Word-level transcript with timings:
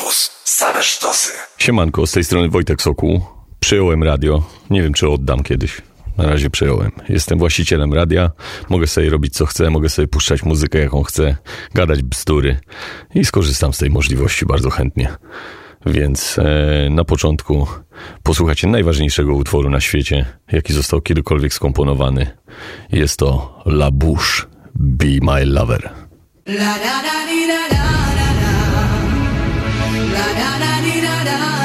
Campus. 0.00 0.30
Same 0.44 0.82
sztosy. 0.82 1.32
Siemanko, 1.58 2.06
z 2.06 2.12
tej 2.12 2.24
strony 2.24 2.48
Wojtek 2.48 2.82
Sokół. 2.82 3.20
Przyjąłem 3.60 4.02
radio. 4.02 4.42
Nie 4.70 4.82
wiem, 4.82 4.92
czy 4.92 5.08
oddam 5.08 5.42
kiedyś. 5.42 5.82
Na 6.16 6.26
razie 6.26 6.50
przyjąłem. 6.50 6.90
Jestem 7.08 7.38
właścicielem 7.38 7.94
radia. 7.94 8.30
Mogę 8.68 8.86
sobie 8.86 9.10
robić 9.10 9.34
co 9.34 9.46
chcę, 9.46 9.70
mogę 9.70 9.88
sobie 9.88 10.08
puszczać 10.08 10.42
muzykę 10.42 10.78
jaką 10.78 11.02
chcę, 11.02 11.36
gadać 11.74 12.02
bzdury 12.02 12.60
i 13.14 13.24
skorzystam 13.24 13.72
z 13.72 13.78
tej 13.78 13.90
możliwości 13.90 14.46
bardzo 14.46 14.70
chętnie. 14.70 15.08
Więc 15.86 16.38
e, 16.38 16.90
na 16.90 17.04
początku 17.04 17.66
posłuchajcie 18.22 18.68
najważniejszego 18.68 19.34
utworu 19.34 19.70
na 19.70 19.80
świecie, 19.80 20.26
jaki 20.52 20.72
został 20.72 21.00
kiedykolwiek 21.00 21.54
skomponowany. 21.54 22.26
Jest 22.92 23.16
to 23.16 23.62
La 23.66 23.90
Bouche, 23.90 24.46
Be 24.74 25.06
My 25.22 25.46
Lover. 25.46 25.90
La 26.46 26.78
da 26.78 27.02
da 27.02 27.26
di 27.26 27.46
da 27.46 27.68
da 27.68 27.82
da 27.82 28.04
da. 28.04 28.09
Da 30.20 30.26
da 30.34 30.50
da 30.60 31.24
da 31.24 31.34
da 31.34 31.60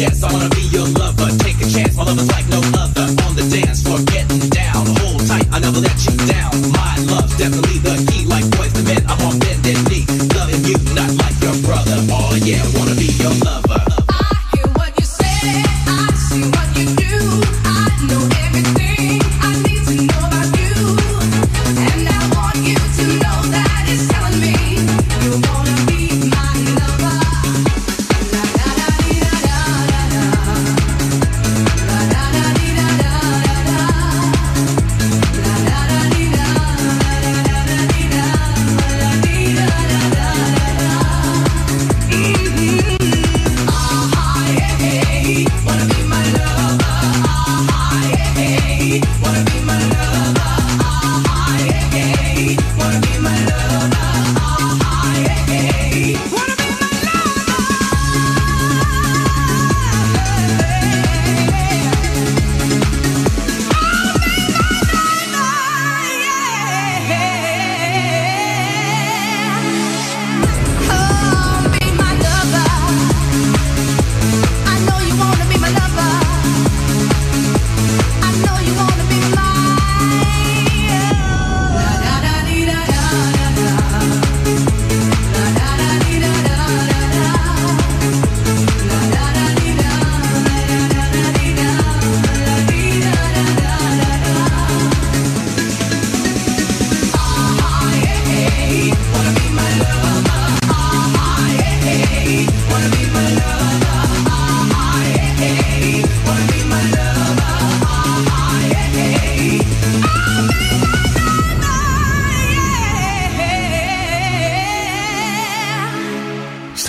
yes, 0.00 0.22
I 0.22 0.32
wanna 0.32 0.48
be 0.50 0.62
your 0.72 0.88
lover. 0.88 1.28
Take 1.38 1.60
a 1.60 1.68
chance, 1.68 1.96
my 1.96 2.04
lover's 2.04 2.28
like 2.28 2.48
no 2.48 2.60
other. 2.80 3.06
On 3.26 3.36
the 3.36 3.46
dance 3.50 3.82
floor, 3.82 3.98
getting 4.06 4.48
down. 4.48 4.86
Hold 5.00 5.26
tight, 5.26 5.46
I 5.52 5.58
never 5.60 5.80
let 5.80 5.98
you 6.06 6.16
down. 6.26 6.59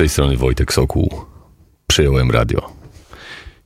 Tej 0.01 0.09
strony 0.09 0.37
Wojtek 0.37 0.73
Sokół. 0.73 1.25
Przyjąłem 1.87 2.31
radio. 2.31 2.69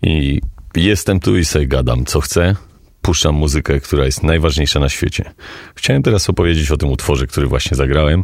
I 0.02 0.42
jestem 0.76 1.20
tu 1.20 1.38
i 1.38 1.46
sobie 1.46 1.68
gadam 1.68 2.06
co 2.06 2.22
chcę. 2.22 2.56
Puszczam 3.02 3.36
muzykę, 3.36 3.80
która 3.80 4.06
jest 4.06 4.24
najważniejsza 4.24 4.80
na 4.80 4.90
świecie. 4.90 5.34
Chciałem 5.76 6.04
teraz 6.04 6.30
opowiedzieć 6.30 6.72
o 6.72 6.78
tym 6.78 6.90
utworze, 6.90 7.28
który 7.28 7.48
właśnie 7.48 7.78
zagrałem. 7.78 8.24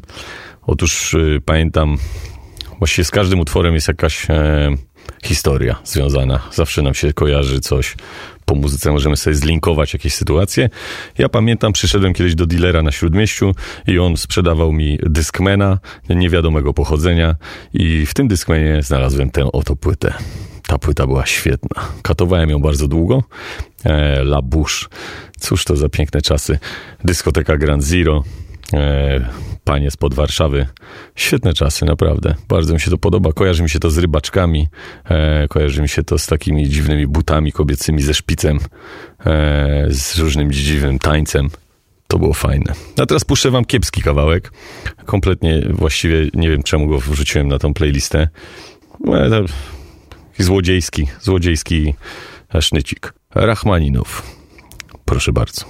Otóż 0.61 1.13
y, 1.13 1.41
pamiętam, 1.45 1.97
właściwie 2.79 3.05
z 3.05 3.11
każdym 3.11 3.39
utworem 3.39 3.73
jest 3.73 3.87
jakaś 3.87 4.29
e, 4.29 4.69
historia 5.23 5.75
związana. 5.83 6.39
Zawsze 6.53 6.81
nam 6.81 6.93
się 6.93 7.13
kojarzy 7.13 7.59
coś. 7.59 7.95
Po 8.45 8.55
muzyce 8.55 8.91
możemy 8.91 9.17
sobie 9.17 9.35
zlinkować 9.35 9.93
jakieś 9.93 10.13
sytuacje. 10.13 10.69
Ja 11.17 11.29
pamiętam, 11.29 11.73
przyszedłem 11.73 12.13
kiedyś 12.13 12.35
do 12.35 12.45
dealera 12.45 12.83
na 12.83 12.91
Śródmieściu 12.91 13.51
i 13.87 13.99
on 13.99 14.17
sprzedawał 14.17 14.71
mi 14.71 14.99
Discmana 15.03 15.79
niewiadomego 16.09 16.73
pochodzenia 16.73 17.35
i 17.73 18.05
w 18.05 18.13
tym 18.13 18.27
Discmanie 18.27 18.83
znalazłem 18.83 19.31
tę 19.31 19.51
oto 19.51 19.75
płytę. 19.75 20.13
Ta 20.67 20.77
płyta 20.77 21.07
była 21.07 21.25
świetna. 21.25 21.81
Katowałem 22.01 22.49
ją 22.49 22.59
bardzo 22.59 22.87
długo. 22.87 23.23
E, 23.85 24.19
La. 24.19 24.41
Cóż 25.39 25.65
to 25.65 25.75
za 25.75 25.89
piękne 25.89 26.21
czasy. 26.21 26.59
Dyskoteka 27.03 27.57
Grand 27.57 27.83
Zero. 27.83 28.23
E, 28.73 29.29
panie 29.63 29.91
spod 29.91 30.13
Warszawy. 30.13 30.67
Świetne 31.15 31.53
czasy, 31.53 31.85
naprawdę. 31.85 32.35
Bardzo 32.47 32.73
mi 32.73 32.79
się 32.79 32.91
to 32.91 32.97
podoba. 32.97 33.33
Kojarzy 33.33 33.63
mi 33.63 33.69
się 33.69 33.79
to 33.79 33.91
z 33.91 33.97
rybaczkami. 33.97 34.67
E, 35.05 35.47
kojarzy 35.47 35.81
mi 35.81 35.89
się 35.89 36.03
to 36.03 36.17
z 36.17 36.25
takimi 36.25 36.69
dziwnymi 36.69 37.07
butami 37.07 37.51
kobiecymi 37.51 38.01
ze 38.01 38.13
szpicem. 38.13 38.59
E, 39.25 39.85
z 39.89 40.17
różnym 40.17 40.51
dziwnym 40.51 40.99
tańcem. 40.99 41.49
To 42.07 42.19
było 42.19 42.33
fajne. 42.33 42.73
A 42.97 43.05
teraz 43.05 43.23
puszczę 43.23 43.51
wam 43.51 43.65
kiepski 43.65 44.01
kawałek. 44.01 44.51
Kompletnie 45.05 45.61
właściwie 45.69 46.27
nie 46.33 46.49
wiem 46.49 46.63
czemu 46.63 46.87
go 46.87 46.99
wrzuciłem 46.99 47.47
na 47.47 47.59
tą 47.59 47.73
playlistę. 47.73 48.27
Taki 50.31 50.43
złodziejski, 50.43 51.07
złodziejski 51.21 51.93
sznycik. 52.59 53.13
Rachmaninów. 53.35 54.23
Proszę 55.05 55.31
bardzo. 55.31 55.65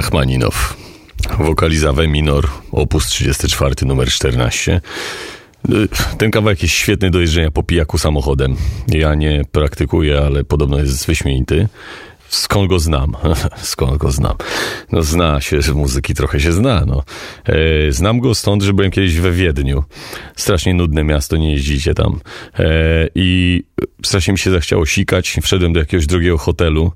Rachmaninow. 0.00 0.76
Wokaliza 1.38 1.92
W 1.92 2.08
minor, 2.08 2.48
opus 2.72 3.06
34, 3.06 3.74
numer 3.86 4.08
14. 4.08 4.80
Y, 5.68 5.88
Ten 6.18 6.30
kawałek 6.30 6.62
jest 6.62 6.74
świetny 6.74 7.10
do 7.10 7.20
jeżdżenia 7.20 7.50
po 7.50 7.62
pijaku 7.62 7.98
samochodem. 7.98 8.56
Ja 8.88 9.14
nie 9.14 9.42
praktykuję, 9.52 10.18
ale 10.18 10.44
podobno 10.44 10.78
jest 10.78 11.06
wyśmienity. 11.06 11.68
Skąd 12.30 12.68
go 12.68 12.78
znam? 12.78 13.16
Skąd 13.62 13.96
go 13.96 14.10
znam? 14.10 14.36
No 14.92 15.02
zna 15.02 15.40
się, 15.40 15.62
że 15.62 15.74
muzyki 15.74 16.14
trochę 16.14 16.40
się 16.40 16.52
zna, 16.52 16.84
no. 16.86 17.02
E, 17.46 17.92
znam 17.92 18.20
go 18.20 18.34
stąd, 18.34 18.62
że 18.62 18.72
byłem 18.72 18.90
kiedyś 18.90 19.18
we 19.18 19.32
Wiedniu. 19.32 19.84
Strasznie 20.36 20.74
nudne 20.74 21.04
miasto, 21.04 21.36
nie 21.36 21.52
jeździcie 21.52 21.94
tam. 21.94 22.20
E, 22.58 23.08
I 23.14 23.62
strasznie 24.04 24.32
mi 24.32 24.38
się 24.38 24.50
zachciało 24.50 24.86
sikać. 24.86 25.36
Wszedłem 25.42 25.72
do 25.72 25.80
jakiegoś 25.80 26.06
drugiego 26.06 26.38
hotelu. 26.38 26.92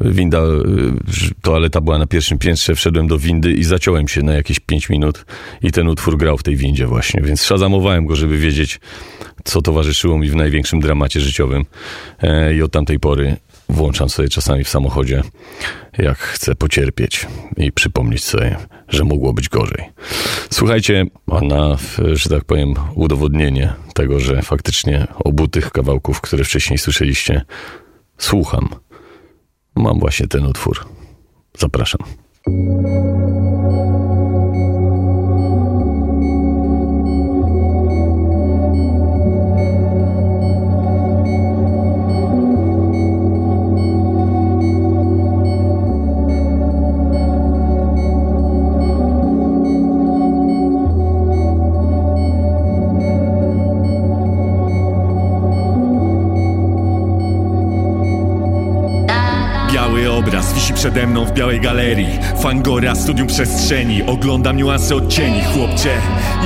Winda, 0.00 0.42
toaleta 1.42 1.80
była 1.80 1.98
na 1.98 2.06
pierwszym 2.06 2.38
piętrze, 2.38 2.74
wszedłem 2.74 3.06
do 3.06 3.18
windy 3.18 3.52
i 3.52 3.64
zaciąłem 3.64 4.08
się 4.08 4.22
na 4.22 4.34
jakieś 4.34 4.60
5 4.60 4.88
minut 4.88 5.24
i 5.62 5.72
ten 5.72 5.88
utwór 5.88 6.18
grał 6.18 6.38
w 6.38 6.42
tej 6.42 6.56
windzie 6.56 6.86
właśnie, 6.86 7.22
więc 7.22 7.44
szazamowałem 7.44 8.06
go, 8.06 8.16
żeby 8.16 8.38
wiedzieć, 8.38 8.80
co 9.44 9.62
towarzyszyło 9.62 10.18
mi 10.18 10.28
w 10.28 10.36
największym 10.36 10.80
dramacie 10.80 11.20
życiowym 11.20 11.64
e, 12.22 12.54
i 12.54 12.62
od 12.62 12.72
tamtej 12.72 13.00
pory 13.00 13.36
włączam 13.68 14.08
sobie 14.08 14.28
czasami 14.28 14.64
w 14.64 14.68
samochodzie, 14.68 15.22
jak 15.98 16.18
chcę 16.18 16.54
pocierpieć 16.54 17.26
i 17.56 17.72
przypomnieć 17.72 18.24
sobie, 18.24 18.56
że 18.88 19.04
mogło 19.04 19.32
być 19.32 19.48
gorzej. 19.48 19.84
Słuchajcie, 20.50 21.04
a 21.30 21.40
na, 21.40 21.76
że 22.12 22.30
tak 22.30 22.44
powiem, 22.44 22.74
udowodnienie 22.94 23.72
tego, 23.94 24.20
że 24.20 24.42
faktycznie 24.42 25.06
obu 25.24 25.48
tych 25.48 25.70
kawałków, 25.70 26.20
które 26.20 26.44
wcześniej 26.44 26.78
słyszeliście, 26.78 27.42
słucham. 28.18 28.68
Mam 29.76 30.00
właśnie 30.00 30.26
ten 30.26 30.46
utwór. 30.46 30.86
Zapraszam. 31.58 32.00
Przede 60.86 61.06
mną 61.06 61.24
w 61.24 61.32
białej 61.32 61.60
galerii. 61.60 62.18
Fangora, 62.42 62.94
studium 62.94 63.28
przestrzeni. 63.28 64.02
Oglądam 64.02 64.56
niuanse 64.56 64.96
odcieni 64.96 65.40
Chłopcze, 65.54 65.90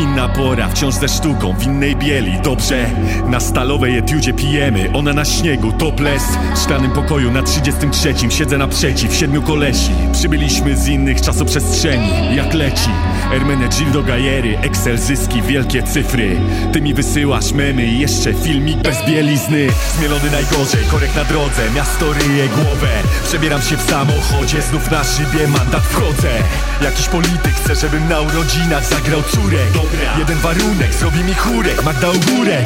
inna 0.03 0.29
pora 0.29 0.69
Wciąż 0.69 0.95
ze 0.95 1.09
sztuką, 1.09 1.55
w 1.59 1.65
innej 1.65 1.97
bieli. 1.97 2.39
Dobrze, 2.45 2.91
na 3.27 3.41
stalowej 3.41 3.99
etiudzie 3.99 4.33
pijemy. 4.33 4.91
Ona 4.93 5.13
na 5.13 5.25
śniegu, 5.25 5.73
topless. 5.73 6.23
W 6.55 6.59
szklanym 6.59 6.91
pokoju 6.91 7.31
na 7.31 7.43
33 7.43 8.15
Siedzę 8.31 8.59
naprzeciw, 8.59 9.15
siedmiu 9.15 9.43
kolesi. 9.43 9.91
Przybyliśmy 10.13 10.77
z 10.77 10.89
innych 10.89 11.21
czasoprzestrzeni 11.21 12.37
Jak 12.37 12.55
leci. 12.55 12.91
Ermenegildo 13.33 14.03
Gajery 14.03 14.59
Excel 14.59 14.99
zyski, 14.99 15.43
wielkie 15.43 15.83
cyfry. 15.83 16.37
Ty 16.73 16.81
mi 16.81 16.95
wysyłasz 16.95 17.53
memy 17.53 17.87
i 17.87 17.99
jeszcze 17.99 18.35
filmik 18.35 18.77
bez 18.77 18.97
bielizny. 19.07 19.69
Zmielony 19.99 20.31
najgorzej, 20.31 20.85
korek 20.91 21.17
na 21.17 21.25
drodze 21.25 21.71
Miasto 21.75 22.13
ryje 22.13 22.49
głowę. 22.49 22.89
Przebieram 23.25 23.63
się 23.63 23.77
w 23.77 23.87
samochodzie, 24.31 24.63
znów 24.63 24.91
na 24.91 25.05
szybie 25.05 25.49
mandat 25.49 25.83
wchodzę. 25.83 26.29
Jakiś 26.83 27.09
polityk 27.09 27.55
chce, 27.55 27.75
żebym 27.75 28.09
na 28.09 28.21
urodzinach 28.21 28.85
zagrał 28.85 29.23
córek. 29.23 29.73
Dobra. 29.73 30.19
Jeden 30.19 30.39
warunek, 30.39 30.95
zrobi 30.95 31.25
mi 31.25 31.35
chórek, 31.35 31.85
Magda 31.85 32.11
u 32.11 32.19
górę 32.19 32.65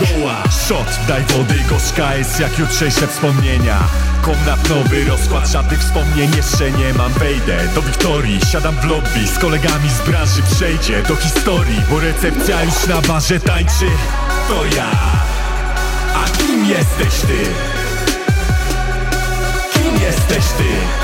Shot, 0.50 0.98
daj 1.08 1.22
wody, 1.22 1.54
gorzka 1.70 2.14
jest 2.14 2.40
jak 2.40 2.58
jutrzejsze 2.58 3.06
wspomnienia. 3.06 3.78
Komnat 4.22 4.68
nowy, 4.68 5.04
rozkład 5.04 5.48
żadnych 5.48 5.80
wspomnień 5.80 6.36
jeszcze 6.36 6.70
nie 6.70 6.94
mam. 6.94 7.12
Wejdę 7.12 7.68
do 7.74 7.82
Wiktorii, 7.82 8.40
siadam 8.52 8.74
w 8.74 8.84
lobby 8.84 9.28
Z 9.34 9.38
kolegami 9.38 9.90
z 9.90 10.08
branży 10.08 10.42
przejdzie 10.54 11.02
do 11.02 11.16
historii 11.16 11.80
Bo 11.90 12.00
recepcja 12.00 12.62
już 12.62 12.86
na 12.86 13.00
barze 13.00 13.40
tańczy. 13.40 13.86
To 14.48 14.64
ja. 14.76 14.90
A 16.14 16.38
kim 16.38 16.64
jesteś 16.64 17.20
ty? 17.20 17.44
Kim 19.72 20.00
jesteś 20.00 20.44
ty? 20.58 21.03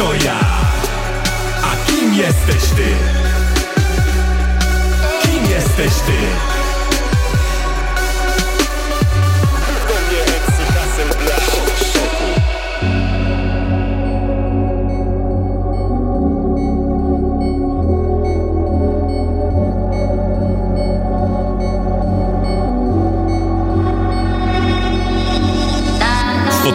To 0.00 0.14
ja 0.24 0.40
A 1.62 1.76
kim 1.86 2.14
jesteś 2.14 2.70
ty? 2.76 2.88
Kim 5.22 5.50
jesteś 5.50 5.92
ty? 5.92 6.59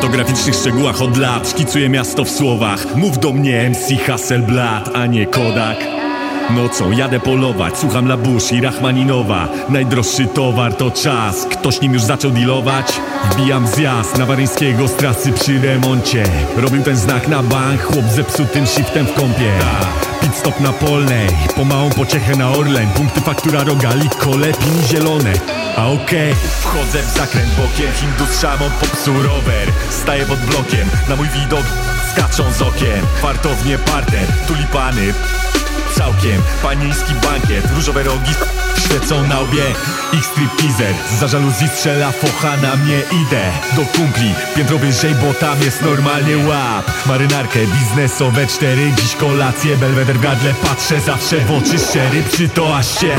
Fotograficznych 0.06 0.56
szczegółach 0.56 1.02
od 1.02 1.18
lat. 1.18 1.50
Szkicuję 1.50 1.90
miasto 1.90 2.26
w 2.26 2.30
słowach. 2.30 2.96
Mów 2.96 3.20
do 3.20 3.34
mnie 3.34 3.70
MC 3.70 4.06
Hasselblad, 4.06 4.90
a 4.94 5.06
nie 5.06 5.26
Kodak. 5.26 5.78
No 6.56 6.70
co, 6.70 6.92
jadę 6.92 7.20
polować, 7.20 7.78
słucham 7.78 8.08
Labusz 8.08 8.52
i 8.52 8.62
Rachmaninowa. 8.62 9.48
Najdroższy 9.70 10.28
towar 10.28 10.74
to 10.74 10.92
czas, 10.92 11.46
ktoś 11.46 11.82
nim 11.82 11.94
już 11.94 12.02
zaczął 12.02 12.32
dealować? 12.32 13.00
Wbijam 13.32 13.68
zjazd 13.68 14.18
na 14.18 14.26
Waryńskiego 14.26 14.88
z 14.88 14.94
trasy 14.94 15.32
przy 15.32 15.62
remoncie. 15.62 16.24
Robił 16.58 16.84
ten 16.84 16.96
znak 16.96 17.28
na 17.28 17.44
bank, 17.44 17.82
chłop 17.82 18.06
zepsutym 18.06 18.66
shiftem 18.66 19.06
w 19.06 19.14
kąpie 19.14 19.52
Pit 20.26 20.36
stop 20.36 20.60
na 20.60 20.74
polnej, 20.74 21.30
po 21.56 21.66
małą 21.66 21.90
pociechę 21.90 22.36
na 22.36 22.50
Orlen. 22.50 22.90
Punkty 22.90 23.22
faktura 23.22 23.64
rogali, 23.64 24.10
kole, 24.10 24.54
pini 24.54 24.88
zielone. 24.88 25.34
A 25.78 25.88
okej, 25.88 26.36
wchodzę 26.62 27.04
w 27.04 27.18
zakręt 27.18 27.50
bokiem 27.56 27.92
Hindus 27.94 28.42
szamon, 28.42 28.72
popsuł 28.80 29.24
rower. 29.24 29.72
Staję 29.90 30.26
pod 30.26 30.40
blokiem, 30.40 30.90
na 31.10 31.16
mój 31.16 31.28
widok 31.30 31.64
skaczą 32.12 32.54
z 32.54 32.62
okien. 32.62 33.06
Fartownie 33.22 33.78
parter, 33.78 34.28
tulipany 34.48 35.14
Całkiem, 35.96 36.42
panieński 36.64 37.14
bankiet 37.14 37.72
Różowe 37.76 38.04
rogi 38.04 38.34
świecą 38.86 39.28
na 39.28 39.40
łbie 39.40 39.64
Ich 40.14 40.26
stripteaser, 40.26 40.94
za 41.20 41.28
żaluzji 41.28 41.68
strzela 41.68 42.12
focha 42.12 42.58
na 42.58 42.76
mnie 42.76 43.00
Idę 43.00 43.52
do 43.76 43.82
kumpli, 43.86 44.34
piętro 44.56 44.78
wyżej 44.78 45.16
Bo 45.16 45.34
tam 45.34 45.62
jest 45.62 45.82
normalnie 45.82 46.38
łap. 46.38 46.92
Marynarkę 47.06 47.60
biznesowe 47.68 48.48
cztery 48.48 48.92
Dziś 49.02 49.16
kolację, 49.16 49.78
belweder 49.78 50.16
w 50.16 50.22
gardle 50.22 50.54
Patrzę 50.54 51.02
zawsze 51.02 51.38
w 51.38 51.52
oczy 51.52 51.80
szczery 51.80 52.24
Przy 52.32 52.50
toaście 52.50 53.16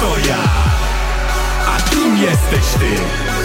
To 0.00 0.28
ja. 0.28 0.38
A 1.66 1.90
kim 1.90 2.16
jesteś 2.16 2.72
ty? 2.78 3.37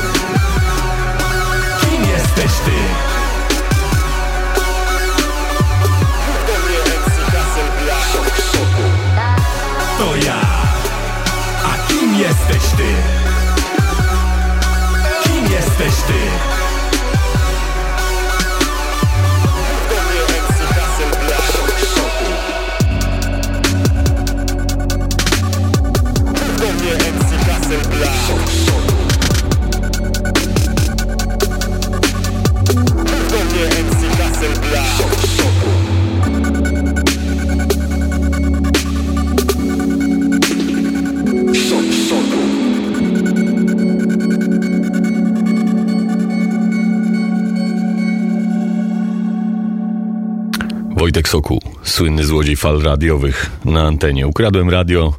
Słynny 51.94 52.26
złodziej 52.26 52.56
fal 52.56 52.82
radiowych 52.82 53.52
na 53.66 53.82
antenie. 53.82 54.28
Ukradłem 54.28 54.70
radio, 54.70 55.14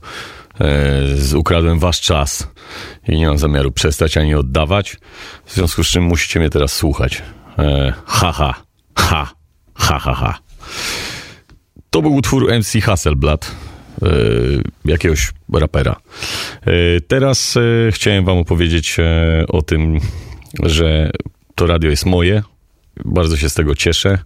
z- 1.14 1.34
ukradłem 1.34 1.78
wasz 1.78 2.00
czas 2.00 2.48
i 3.08 3.16
nie 3.18 3.26
mam 3.26 3.38
zamiaru 3.38 3.72
przestać 3.72 4.16
ani 4.16 4.34
oddawać. 4.34 4.96
W 5.44 5.54
związku 5.54 5.84
z 5.84 5.88
czym 5.88 6.04
musicie 6.04 6.40
mnie 6.40 6.50
teraz 6.50 6.72
słuchać. 6.72 7.22
E, 7.58 7.92
ha, 8.06 8.32
ha, 8.32 8.54
ha, 8.98 9.32
ha, 9.74 9.98
ha, 9.98 10.14
ha. 10.14 10.38
To 11.90 12.02
był 12.02 12.14
utwór 12.14 12.52
MC 12.52 12.80
Hasselblad, 12.80 13.50
e, 14.02 14.06
jakiegoś 14.84 15.32
rapera. 15.52 15.96
E, 16.62 17.00
teraz 17.00 17.56
e, 17.56 17.92
chciałem 17.92 18.24
wam 18.24 18.38
opowiedzieć 18.38 18.96
e, 18.98 19.44
o 19.48 19.62
tym, 19.62 19.98
że 20.62 21.10
to 21.54 21.66
radio 21.66 21.90
jest 21.90 22.06
moje. 22.06 22.42
Bardzo 23.04 23.36
się 23.36 23.48
z 23.50 23.54
tego 23.54 23.74
cieszę. 23.74 24.18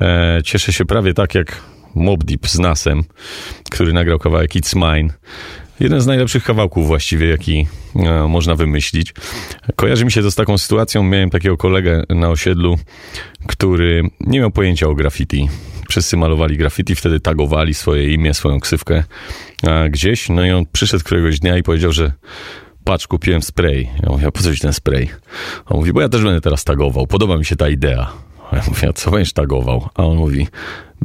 E, 0.00 0.40
cieszę 0.44 0.72
się 0.72 0.84
prawie 0.84 1.14
tak 1.14 1.34
jak 1.34 1.60
Mob 1.94 2.24
Deep 2.24 2.48
z 2.48 2.58
Nasem, 2.58 3.04
który 3.70 3.92
nagrał 3.92 4.18
kawałek 4.18 4.50
It's 4.50 4.76
Mine. 4.76 5.14
Jeden 5.80 6.00
z 6.00 6.06
najlepszych 6.06 6.44
kawałków 6.44 6.86
właściwie, 6.86 7.28
jaki 7.28 7.66
e, 7.96 8.28
można 8.28 8.54
wymyślić. 8.54 9.14
Kojarzy 9.76 10.04
mi 10.04 10.12
się 10.12 10.22
to 10.22 10.30
z 10.30 10.34
taką 10.34 10.58
sytuacją. 10.58 11.02
Miałem 11.02 11.30
takiego 11.30 11.56
kolegę 11.56 12.02
na 12.08 12.30
osiedlu, 12.30 12.78
który 13.46 14.02
nie 14.20 14.40
miał 14.40 14.50
pojęcia 14.50 14.86
o 14.86 14.94
graffiti. 14.94 15.48
Wszyscy 15.88 16.16
malowali 16.16 16.56
graffiti, 16.56 16.94
wtedy 16.94 17.20
tagowali 17.20 17.74
swoje 17.74 18.14
imię, 18.14 18.34
swoją 18.34 18.60
ksywkę 18.60 19.04
e, 19.66 19.90
gdzieś. 19.90 20.28
No 20.28 20.46
i 20.46 20.50
on 20.50 20.64
przyszedł 20.72 21.04
któregoś 21.04 21.38
dnia 21.38 21.58
i 21.58 21.62
powiedział, 21.62 21.92
że 21.92 22.12
patrz, 22.84 23.06
kupiłem 23.06 23.42
spray. 23.42 23.88
Ja 24.02 24.08
mówię, 24.12 24.26
a 24.26 24.30
po 24.30 24.42
co 24.42 24.54
ci 24.54 24.60
ten 24.60 24.72
spray? 24.72 25.08
On 25.66 25.76
mówi, 25.76 25.92
bo 25.92 26.00
ja 26.00 26.08
też 26.08 26.22
będę 26.22 26.40
teraz 26.40 26.64
tagował. 26.64 27.06
Podoba 27.06 27.36
mi 27.36 27.44
się 27.44 27.56
ta 27.56 27.68
idea. 27.68 28.12
Ja 28.52 28.62
mówię, 28.68 28.88
a 28.88 28.92
co 28.92 29.10
będziesz 29.10 29.32
tagował? 29.32 29.88
A 29.94 30.04
on 30.04 30.16
mówi, 30.16 30.48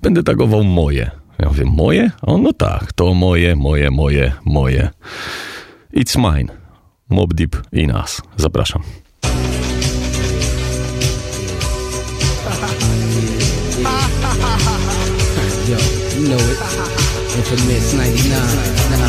będę 0.02 0.24
tagował 0.24 0.64
moje. 0.64 1.12
Ja 1.40 1.48
mówię, 1.48 1.66
moje? 1.66 2.12
A 2.22 2.26
on, 2.26 2.44
no 2.44 2.54
tak, 2.54 2.94
to 2.94 3.14
moje, 3.14 3.56
moje, 3.56 3.92
moje, 3.92 4.32
moje. 4.46 4.90
It's 5.94 6.18
mine. 6.18 6.54
Mob 7.10 7.34
Deep 7.34 7.62
i 7.72 7.88
nas. 7.88 8.22
Zapraszam. 8.38 8.84
Yo, 15.70 15.78
you 16.20 16.28
know 16.28 16.40
it. 16.40 16.58
Infamous 17.38 17.94
99. 17.94 18.40
Nah, 18.92 19.08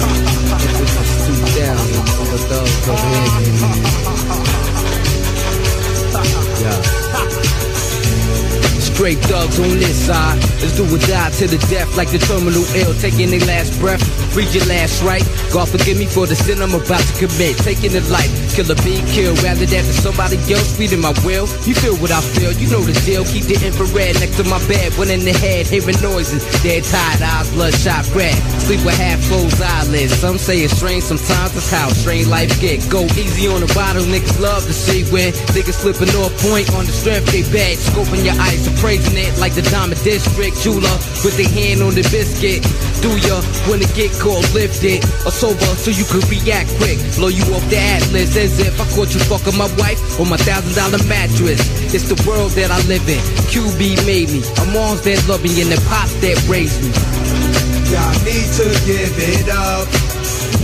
if 0.57 0.81
it 0.81 0.91
was 0.97 1.11
2000, 1.27 1.99
Uncle 2.21 2.39
Thug, 2.39 2.69
go 2.87 2.93
ahead. 2.93 3.79
Yeah. 6.61 6.98
Straight 8.99 9.23
thugs 9.31 9.63
on 9.63 9.79
this 9.79 9.95
side. 9.95 10.43
Let's 10.59 10.75
do 10.75 10.83
or 10.83 10.99
die 11.07 11.31
to 11.39 11.47
the 11.47 11.63
death 11.71 11.87
like 11.95 12.11
the 12.11 12.19
terminal 12.19 12.67
ill. 12.75 12.91
Taking 12.99 13.31
their 13.31 13.47
last 13.47 13.79
breath. 13.79 14.03
Read 14.35 14.51
your 14.51 14.67
last 14.67 15.07
right. 15.07 15.23
God 15.55 15.71
forgive 15.71 16.03
me 16.03 16.11
for 16.11 16.27
the 16.27 16.35
sin 16.35 16.59
I'm 16.59 16.75
about 16.75 17.07
to 17.07 17.15
commit. 17.15 17.55
Taking 17.63 17.95
the 17.95 18.03
life. 18.11 18.27
Killer 18.59 18.75
be 18.83 18.99
killed. 19.15 19.39
Rather 19.39 19.71
that 19.71 19.71
than 19.71 19.87
to 19.87 19.95
somebody 19.95 20.35
else 20.51 20.75
feeding 20.75 20.99
my 20.99 21.15
will. 21.23 21.47
You 21.63 21.79
feel 21.79 21.95
what 22.03 22.11
I 22.11 22.19
feel. 22.35 22.51
You 22.59 22.67
know 22.75 22.83
the 22.83 22.91
deal. 23.07 23.23
Keep 23.23 23.47
the 23.47 23.55
infrared 23.63 24.19
next 24.19 24.35
to 24.43 24.45
my 24.51 24.59
bed. 24.67 24.91
One 24.99 25.15
in 25.15 25.23
the 25.23 25.31
head. 25.31 25.71
Hearing 25.71 26.03
noises. 26.03 26.43
Dead 26.67 26.83
tired 26.83 27.23
eyes. 27.23 27.55
Bloodshot 27.55 28.03
red. 28.19 28.35
Sleep 28.67 28.83
with 28.83 28.99
half 28.99 29.23
closed 29.31 29.63
eyelids. 29.63 30.11
Some 30.19 30.43
say 30.43 30.67
it's 30.67 30.75
strange. 30.75 31.07
Sometimes 31.07 31.55
it's 31.55 31.71
how 31.71 31.87
strange 31.95 32.27
life 32.27 32.51
get. 32.59 32.83
Go 32.91 33.07
easy 33.15 33.47
on 33.47 33.63
the 33.63 33.71
bottle. 33.79 34.03
Niggas 34.03 34.43
love 34.43 34.67
to 34.67 34.75
see 34.75 35.07
when 35.15 35.31
niggas 35.55 35.87
slipping 35.87 36.11
off 36.19 36.35
point 36.43 36.67
on 36.75 36.83
the 36.83 36.91
strength 36.91 37.31
they 37.31 37.47
bad. 37.55 37.79
Scoping 37.79 38.27
your 38.27 38.35
eyes. 38.43 38.67
Appraising 38.89 39.21
it 39.21 39.37
like 39.37 39.53
the 39.53 39.61
Diamond 39.69 40.01
District. 40.01 40.57
Jeweler 40.65 40.97
with 41.21 41.37
the 41.37 41.45
hand 41.45 41.85
on 41.85 41.93
the 41.93 42.01
biscuit. 42.09 42.65
Do 43.05 43.13
ya 43.21 43.45
when 43.69 43.85
it 43.85 43.93
get 43.93 44.09
called 44.17 44.49
lifted 44.57 45.05
or 45.29 45.31
sober 45.31 45.69
so 45.77 45.93
you 45.93 46.09
can 46.09 46.25
react 46.33 46.73
quick? 46.81 46.97
Blow 47.21 47.29
you 47.29 47.45
off 47.53 47.61
the 47.69 47.77
atlas 47.77 48.33
as 48.33 48.57
if 48.57 48.81
I 48.81 48.89
caught 48.97 49.13
you 49.13 49.21
fucking 49.29 49.61
my 49.61 49.69
wife 49.77 50.01
on 50.17 50.33
my 50.33 50.41
thousand 50.41 50.73
dollar 50.73 51.05
mattress. 51.05 51.61
It's 51.93 52.09
the 52.09 52.17
world 52.25 52.57
that 52.57 52.73
I 52.73 52.81
live 52.89 53.05
in. 53.05 53.21
QB 53.53 54.09
made 54.09 54.33
me. 54.33 54.41
I'm 54.57 54.73
moms 54.73 55.05
that 55.05 55.21
love 55.29 55.45
me 55.45 55.53
and 55.61 55.69
the 55.69 55.77
pops 55.93 56.17
that 56.25 56.41
raised 56.49 56.81
me. 56.81 56.89
Y'all 57.93 58.17
need 58.25 58.49
to 58.57 58.73
give 58.89 59.13
it 59.37 59.53
up. 59.53 59.85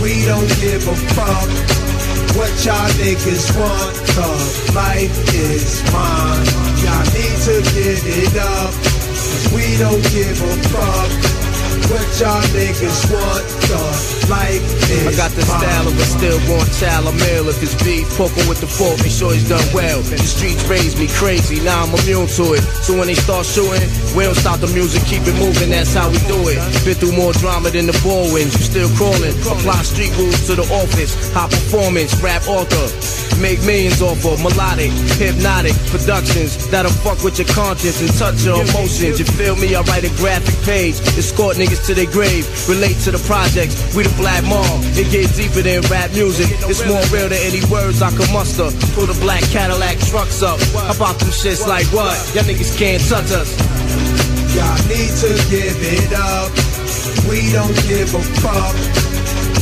We 0.01 0.25
don't 0.25 0.49
give 0.65 0.81
a 0.81 0.97
fuck 1.13 1.94
what 2.33 2.51
y'all 2.65 2.89
niggas 2.97 3.55
want. 3.57 3.95
Cause 4.15 4.75
life 4.75 5.15
is 5.33 5.83
mine. 5.93 6.45
Y'all 6.81 7.05
need 7.13 7.37
to 7.47 7.55
give 7.73 8.01
it 8.05 8.35
up. 8.37 8.73
We 9.53 9.77
don't 9.77 10.03
give 10.11 10.41
a 10.41 10.53
fuck 10.69 11.54
what 11.89 12.07
y'all 12.19 12.41
niggas 12.53 13.11
want. 13.11 13.45
Cause 13.69 14.29
life 14.29 14.63
is 14.89 15.07
I 15.07 15.13
got 15.15 15.31
the 15.35 15.43
style 15.43 15.87
of 15.87 15.95
a 15.97 16.05
stillborn 16.05 16.67
child. 16.79 17.07
I'm 17.07 17.19
ill 17.35 17.49
if 17.49 17.61
it's 17.61 17.75
beef. 17.83 18.07
Poking 18.17 18.47
with 18.47 18.61
the 18.61 18.67
fork, 18.67 18.97
make 19.01 19.11
sure 19.11 19.33
he's 19.33 19.47
done 19.47 19.65
well. 19.73 20.01
The 20.01 20.17
streets 20.17 20.63
raised 20.69 20.97
me 20.97 21.07
crazy, 21.07 21.61
now 21.63 21.83
I'm 21.83 21.93
immune 22.03 22.27
to 22.39 22.45
it. 22.55 22.63
So 22.85 22.97
when 22.97 23.07
they 23.07 23.17
start 23.17 23.45
shooting, 23.45 23.85
we 24.15 24.23
don't 24.23 24.37
stop 24.37 24.59
the 24.59 24.71
music, 24.71 25.03
keep 25.05 25.23
it 25.25 25.35
moving, 25.37 25.69
that's 25.69 25.93
how 25.93 26.09
we 26.09 26.17
do 26.25 26.39
it. 26.49 26.57
Been 26.85 26.95
through 26.95 27.15
more 27.15 27.33
drama 27.33 27.69
than 27.69 27.87
the 27.87 27.97
ball 28.03 28.25
you 28.35 28.49
still 28.49 28.89
crawling. 28.97 29.35
Apply 29.45 29.81
street 29.83 30.15
rules 30.17 30.45
to 30.47 30.55
the 30.55 30.67
office, 30.73 31.13
high 31.33 31.49
performance, 31.49 32.15
rap 32.21 32.47
author. 32.47 32.87
Make 33.41 33.59
millions 33.67 34.01
off 34.01 34.23
of 34.23 34.39
melodic, 34.39 34.91
hypnotic 35.19 35.75
productions 35.91 36.55
that'll 36.71 36.91
fuck 37.03 37.19
with 37.23 37.37
your 37.37 37.47
conscience 37.51 37.99
and 37.99 38.07
touch 38.15 38.43
your 38.47 38.63
emotions. 38.63 39.19
You 39.19 39.25
feel 39.25 39.55
me? 39.57 39.75
I 39.75 39.81
write 39.81 40.07
a 40.07 40.13
graphic 40.15 40.55
page, 40.63 40.95
escort 41.19 41.57
niggas 41.57 41.74
to 41.83 41.93
their 41.93 42.09
grave, 42.11 42.45
relate 42.69 42.95
to 43.03 43.11
the 43.11 43.21
projects. 43.25 43.75
We 43.95 44.03
the 44.03 44.13
black 44.15 44.43
mom, 44.43 44.81
it 44.95 45.11
get 45.11 45.27
deeper 45.35 45.61
than 45.61 45.81
rap 45.91 46.11
music. 46.13 46.47
It's 46.69 46.85
more 46.87 47.01
real 47.11 47.27
than 47.27 47.41
any 47.41 47.63
words 47.67 48.01
I 48.01 48.11
can 48.11 48.27
muster. 48.31 48.69
Pull 48.93 49.07
the 49.07 49.17
black 49.19 49.43
Cadillac 49.51 49.97
trucks 50.07 50.43
up. 50.43 50.59
About 50.87 51.19
them 51.19 51.29
shits 51.29 51.67
like 51.67 51.87
what? 51.91 52.15
Y'all 52.35 52.45
niggas 52.45 52.77
can't 52.77 53.01
touch 53.09 53.31
us. 53.33 53.49
Y'all 54.55 54.79
need 54.87 55.11
to 55.25 55.31
give 55.51 55.75
it 55.79 56.11
up. 56.15 56.51
We 57.27 57.51
don't 57.51 57.75
give 57.89 58.13
a 58.13 58.23
fuck 58.39 58.75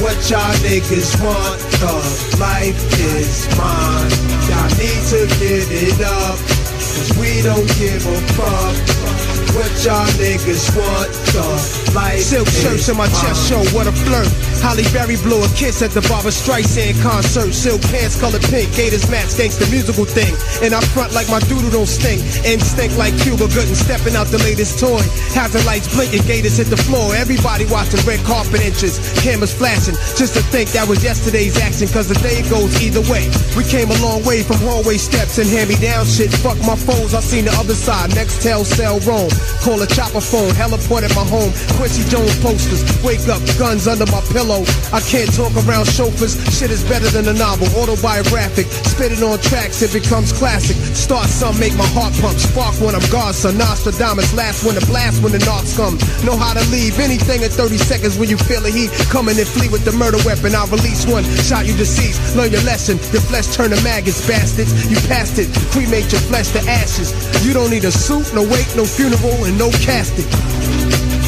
what 0.03 0.17
y'all 0.29 0.53
niggas 0.61 1.15
want. 1.23 1.59
Cause 1.79 2.39
life 2.39 2.77
is 2.99 3.47
mine. 3.57 4.11
Y'all 4.49 4.69
need 4.77 5.01
to 5.13 5.21
give 5.39 5.69
it 5.71 5.99
up. 6.03 6.37
Cause 6.37 7.11
we 7.17 7.41
don't 7.41 7.67
give 7.79 8.05
a 8.05 8.17
fuck 8.35 9.32
what 9.53 9.71
y'all 9.85 10.05
niggas 10.17 10.73
want. 10.75 11.09
Cause 11.33 11.95
life 11.95 12.19
Silk 12.19 12.47
shirts 12.47 12.89
on 12.89 12.97
my 12.97 13.07
chest 13.07 13.49
show, 13.49 13.61
what 13.75 13.87
a 13.87 13.91
flirt. 13.91 14.29
Holly 14.61 14.85
Berry 14.95 15.17
blew 15.19 15.43
a 15.43 15.49
kiss 15.53 15.81
at 15.81 15.91
the 15.91 16.01
Barbara 16.07 16.31
Streisand 16.31 16.97
concert. 17.03 17.53
Silk 17.53 17.81
pants 17.93 18.19
colored 18.19 18.41
pink, 18.49 18.73
Gators 18.75 19.09
match 19.09 19.35
gangsta 19.35 19.69
musical 19.69 20.05
thing. 20.05 20.33
And 20.63 20.73
I 20.73 20.81
front 20.93 21.13
like 21.13 21.29
my 21.29 21.39
doodle 21.51 21.69
don't 21.69 21.89
stink. 21.89 22.21
Instinct 22.45 22.97
like 22.97 23.13
Cuba 23.21 23.45
Gooden 23.51 23.75
stepping 23.75 24.15
out 24.15 24.27
the 24.27 24.39
latest 24.41 24.79
toy. 24.79 25.03
Hazard 25.35 25.65
lights 25.65 25.91
blinking, 25.93 26.25
Gators 26.25 26.57
hit 26.57 26.67
the 26.67 26.79
floor. 26.79 27.13
Everybody 27.15 27.65
watching 27.67 28.01
red 28.07 28.23
carpet 28.25 28.61
inches, 28.61 28.97
cameras 29.21 29.53
flashing. 29.53 29.95
Just 30.15 30.33
to 30.33 30.41
think 30.49 30.71
that 30.71 30.87
was 30.87 31.03
yesterday's 31.03 31.59
action, 31.59 31.87
cause 31.89 32.07
the 32.07 32.17
day 32.23 32.41
goes 32.49 32.73
either 32.81 33.03
way. 33.11 33.29
We 33.57 33.63
came 33.67 33.91
a 33.91 33.99
long 34.01 34.23
way 34.23 34.41
from 34.41 34.57
hallway 34.63 34.97
steps 34.97 35.37
and 35.37 35.47
hand 35.49 35.69
me 35.69 35.75
down 35.77 36.05
shit. 36.05 36.31
Fuck 36.31 36.57
my 36.63 36.75
foes, 36.75 37.13
I 37.13 37.19
seen 37.19 37.45
the 37.45 37.55
other 37.59 37.75
side. 37.75 38.15
Next 38.15 38.41
tell 38.41 38.63
cell 38.63 38.99
roam. 39.03 39.29
Call 39.65 39.81
a 39.81 39.87
chopper 39.87 40.21
phone, 40.21 40.53
heliport 40.53 41.01
at 41.01 41.13
my 41.17 41.25
home. 41.25 41.49
Quincy 41.81 42.05
Jones 42.13 42.37
posters, 42.45 42.85
wake 43.01 43.25
up, 43.27 43.41
guns 43.57 43.87
under 43.89 44.05
my 44.13 44.21
pillow. 44.29 44.61
I 44.93 45.01
can't 45.01 45.31
talk 45.33 45.57
around 45.65 45.89
chauffeurs, 45.89 46.37
shit 46.53 46.69
is 46.69 46.83
better 46.85 47.09
than 47.09 47.25
a 47.27 47.33
novel. 47.33 47.65
Autobiographic, 47.81 48.67
spit 48.93 49.11
it 49.11 49.23
on 49.25 49.39
tracks, 49.39 49.81
it 49.81 49.89
becomes 49.89 50.29
classic. 50.31 50.77
Start 50.93 51.27
some, 51.27 51.57
make 51.57 51.73
my 51.73 51.87
heart 51.97 52.13
pump. 52.21 52.37
Spark 52.37 52.77
when 52.77 52.93
I'm 52.93 53.01
gone. 53.09 53.23
Godson, 53.23 53.57
Nostradamus, 53.57 54.35
last 54.35 54.67
when 54.67 54.75
the 54.75 54.83
blast 54.85 55.23
when 55.23 55.31
the 55.31 55.39
knocks 55.47 55.79
come. 55.79 55.95
Know 56.27 56.35
how 56.35 56.51
to 56.51 56.59
leave 56.75 56.99
anything 56.99 57.39
in 57.41 57.47
30 57.47 57.79
seconds 57.79 58.19
when 58.19 58.27
you 58.27 58.35
feel 58.35 58.59
the 58.59 58.67
heat. 58.67 58.91
Coming 59.07 59.39
and 59.39 59.47
flee 59.47 59.71
with 59.71 59.87
the 59.87 59.95
murder 59.95 60.19
weapon. 60.27 60.51
I'll 60.51 60.67
release 60.67 61.07
one, 61.07 61.23
shot 61.47 61.63
you 61.63 61.71
deceased. 61.71 62.35
Learn 62.35 62.51
your 62.51 62.61
lesson, 62.67 62.99
your 63.15 63.23
flesh 63.23 63.47
turn 63.55 63.71
to 63.71 63.79
maggots, 63.79 64.19
bastards. 64.27 64.75
You 64.91 64.99
passed 65.07 65.39
it, 65.39 65.47
cremate 65.71 66.11
your 66.11 66.19
flesh 66.27 66.51
to 66.51 66.59
ashes. 66.67 67.15
You 67.47 67.55
don't 67.55 67.71
need 67.71 67.87
a 67.87 67.95
suit, 67.95 68.27
no 68.35 68.43
wake, 68.43 68.67
no 68.75 68.83
funeral, 68.83 69.32
and 69.45 69.57
no 69.57 69.69
casting. 69.81 70.29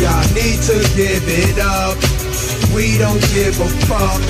Y'all 0.02 0.28
need 0.38 0.62
to 0.70 0.78
give 0.94 1.26
it 1.26 1.58
up. 1.60 1.98
We 2.74 2.98
don't 2.98 3.22
give 3.34 3.58
a 3.60 3.70
fuck 3.90 4.22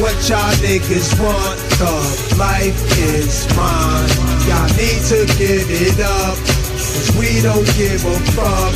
what 0.00 0.16
y'all 0.28 0.56
niggas 0.64 1.18
want. 1.20 1.58
The 1.80 1.92
life 2.38 2.80
is 2.98 3.46
mine. 3.56 4.08
Y'all 4.48 4.70
need 4.80 5.02
to 5.12 5.26
give 5.36 5.68
it 5.68 6.00
up. 6.00 6.36
Cause 6.36 7.12
we 7.18 7.40
don't 7.42 7.66
give 7.76 8.04
a 8.04 8.16
fuck 8.32 8.74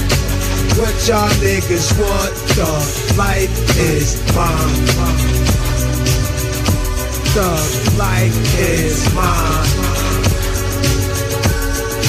what 0.79 0.97
y'all 1.09 1.31
niggas 1.41 1.89
want. 1.99 2.35
The 2.57 2.71
life 3.17 3.55
is 3.79 4.21
mine. 4.35 5.31
Thug 7.33 7.97
life 7.97 8.59
is 8.59 9.15
mine. 9.15 10.01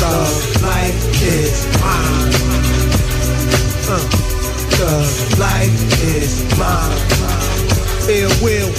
Thug 0.01 0.63
life 0.63 1.21
is 1.21 1.67
mine. 1.77 2.33
Uh, 3.85 5.05
life 5.37 5.77
is 6.01 6.41
mine. 6.57 6.97
ill 8.09 8.33
will. 8.41 8.71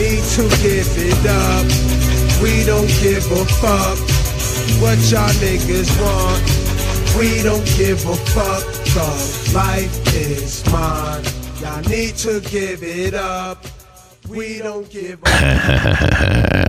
Need 0.00 0.24
to 0.36 0.48
give 0.64 0.88
it 0.96 1.26
up. 1.28 1.66
We 2.40 2.64
don't 2.64 2.88
give 3.04 3.30
a 3.30 3.44
fuck 3.60 3.98
what 4.80 4.98
y'all 5.12 5.28
niggas 5.44 5.90
want. 6.00 6.42
We 7.18 7.42
don't 7.42 7.66
give 7.76 8.06
a 8.08 8.16
fuck. 8.32 8.64
Cause 8.94 9.54
life 9.54 10.14
is 10.14 10.64
mine. 10.72 11.24
Y'all 11.60 11.82
need 11.82 12.16
to 12.24 12.40
give 12.40 12.82
it 12.82 13.12
up. 13.12 13.58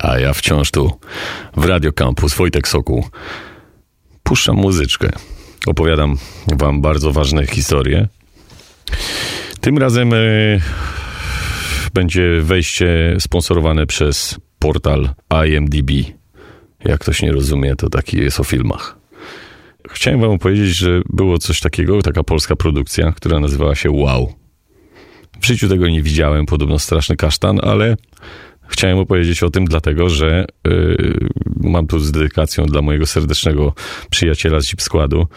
A 0.09 0.19
ja 0.19 0.33
wciąż 0.33 0.71
tu, 0.71 0.99
w 1.57 1.65
Radio 1.65 1.93
Campus, 1.93 2.33
Wojtek 2.33 2.67
Sokół. 2.67 3.05
Puszczam 4.23 4.55
muzyczkę. 4.55 5.09
Opowiadam 5.67 6.17
wam 6.47 6.81
bardzo 6.81 7.11
ważne 7.11 7.47
historie. 7.47 8.07
Tym 9.61 9.77
razem 9.77 10.13
e, 10.13 10.17
będzie 11.93 12.41
wejście 12.41 13.15
sponsorowane 13.19 13.85
przez 13.87 14.39
portal 14.59 15.09
IMDb. 15.47 15.91
Jak 16.85 16.99
ktoś 17.01 17.21
nie 17.21 17.31
rozumie, 17.31 17.75
to 17.75 17.89
taki 17.89 18.17
jest 18.17 18.39
o 18.39 18.43
filmach. 18.43 18.97
Chciałem 19.89 20.21
wam 20.21 20.39
powiedzieć, 20.39 20.77
że 20.77 21.01
było 21.09 21.37
coś 21.37 21.59
takiego, 21.59 22.01
taka 22.01 22.23
polska 22.23 22.55
produkcja, 22.55 23.11
która 23.11 23.39
nazywała 23.39 23.75
się 23.75 23.91
Wow. 23.91 24.44
W 25.41 25.45
życiu 25.45 25.69
tego 25.69 25.87
nie 25.87 26.01
widziałem, 26.01 26.45
podobno 26.45 26.79
straszny 26.79 27.15
kasztan, 27.15 27.59
ale 27.63 27.97
chciałem 28.67 28.97
opowiedzieć 28.97 29.43
o 29.43 29.49
tym 29.49 29.65
dlatego, 29.65 30.09
że 30.09 30.45
yy, 30.65 31.17
mam 31.63 31.87
tu 31.87 31.99
z 31.99 32.11
dedykacją 32.11 32.65
dla 32.65 32.81
mojego 32.81 33.05
serdecznego 33.05 33.73
przyjaciela 34.09 34.59
z 34.59 34.65
Składu 34.77 35.27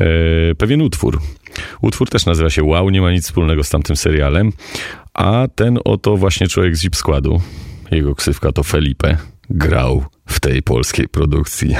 yy, 0.00 0.06
pewien 0.58 0.82
utwór. 0.82 1.20
Utwór 1.80 2.08
też 2.08 2.26
nazywa 2.26 2.50
się 2.50 2.62
Wow, 2.62 2.90
nie 2.90 3.00
ma 3.00 3.12
nic 3.12 3.24
wspólnego 3.24 3.64
z 3.64 3.70
tamtym 3.70 3.96
serialem, 3.96 4.52
a 5.14 5.46
ten 5.54 5.78
oto 5.84 6.16
właśnie 6.16 6.48
człowiek 6.48 6.76
z 6.76 6.96
Składu, 6.96 7.40
jego 7.90 8.14
ksywka 8.14 8.52
to 8.52 8.62
Felipe, 8.62 9.16
grał 9.50 10.04
w 10.26 10.40
tej 10.40 10.62
polskiej 10.62 11.08
produkcji. 11.08 11.76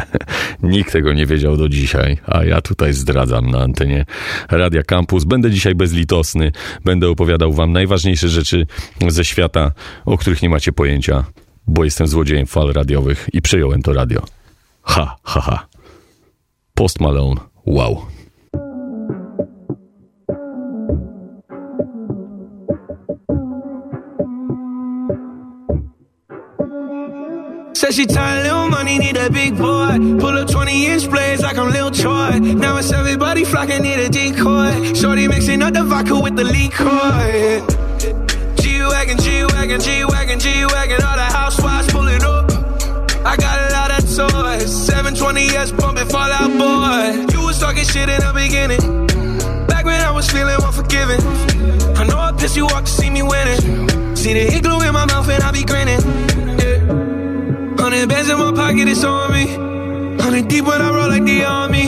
Nikt 0.62 0.92
tego 0.92 1.12
nie 1.12 1.26
wiedział 1.26 1.56
do 1.56 1.68
dzisiaj, 1.68 2.18
a 2.26 2.44
ja 2.44 2.60
tutaj 2.60 2.92
zdradzam 2.92 3.50
na 3.50 3.60
antenie 3.60 4.06
Radia 4.50 4.82
Campus. 4.82 5.24
Będę 5.24 5.50
dzisiaj 5.50 5.74
bezlitosny, 5.74 6.52
będę 6.84 7.08
opowiadał 7.08 7.52
wam 7.52 7.72
najważniejsze 7.72 8.28
rzeczy 8.28 8.66
ze 9.08 9.24
świata, 9.24 9.72
o 10.04 10.18
których 10.18 10.42
nie 10.42 10.48
macie 10.48 10.72
pojęcia, 10.72 11.24
bo 11.66 11.84
jestem 11.84 12.06
złodziejem 12.06 12.46
fal 12.46 12.72
radiowych 12.72 13.28
i 13.32 13.42
przejąłem 13.42 13.82
to 13.82 13.92
radio. 13.92 14.22
Ha, 14.82 15.16
ha, 15.22 15.40
ha. 15.40 15.66
Post 16.74 17.00
Malone, 17.00 17.40
wow. 17.66 18.15
Said 27.76 27.92
she 27.92 28.06
tired, 28.06 28.44
little 28.44 28.70
money, 28.70 28.98
need 28.98 29.18
a 29.18 29.28
big 29.28 29.58
boy. 29.58 29.98
Pull 30.18 30.38
up 30.38 30.48
20 30.48 30.86
inch 30.86 31.10
blades 31.10 31.42
like 31.42 31.58
I'm 31.58 31.70
Lil 31.70 31.90
Troy. 31.90 32.38
Now 32.38 32.78
it's 32.78 32.90
everybody 32.90 33.44
flocking, 33.44 33.82
need 33.82 33.98
a 33.98 34.08
decoy. 34.08 34.94
Shorty 34.94 35.28
mixing 35.28 35.60
up 35.60 35.74
the 35.74 35.84
vodka 35.84 36.18
with 36.18 36.36
the 36.36 36.44
liquor. 36.44 36.86
G-Wagon, 38.62 39.18
G-Wagon, 39.18 39.78
G-Wagon, 39.78 40.40
G-Wagon. 40.40 41.02
All 41.02 41.16
the 41.16 41.28
housewives 41.36 41.92
pulling 41.92 42.22
up. 42.22 42.50
I 43.26 43.36
got 43.36 43.60
a 43.60 43.72
lot 43.74 43.90
of 43.90 44.04
toys. 44.08 44.72
720S 44.88 45.76
bumping 45.76 46.08
Fallout 46.08 46.48
Boy. 46.56 47.30
You 47.30 47.44
was 47.44 47.60
talking 47.60 47.84
shit 47.84 48.08
in 48.08 48.20
the 48.20 48.32
beginning. 48.34 49.06
Back 49.66 49.84
when 49.84 50.00
I 50.00 50.10
was 50.10 50.30
feeling 50.30 50.56
unforgiving. 50.64 51.20
I 51.94 52.06
know 52.06 52.16
I 52.16 52.32
pissed 52.32 52.56
you 52.56 52.64
off 52.68 52.84
to 52.84 52.90
see 52.90 53.10
me 53.10 53.22
winning. 53.22 54.16
See 54.16 54.32
the 54.32 54.56
igloo 54.56 54.80
in 54.80 54.94
my 54.94 55.04
mouth 55.04 55.28
and 55.28 55.42
I 55.42 55.52
be 55.52 55.62
grinning. 55.62 56.55
Hundred 57.86 58.08
bands 58.08 58.28
in 58.28 58.36
my 58.36 58.50
pocket, 58.50 58.88
it's 58.88 59.04
on 59.04 59.30
me. 59.30 59.46
Hundred 60.20 60.48
deep 60.48 60.64
when 60.64 60.82
I 60.82 60.90
roll 60.90 61.08
like 61.08 61.22
the 61.22 61.44
army. 61.44 61.86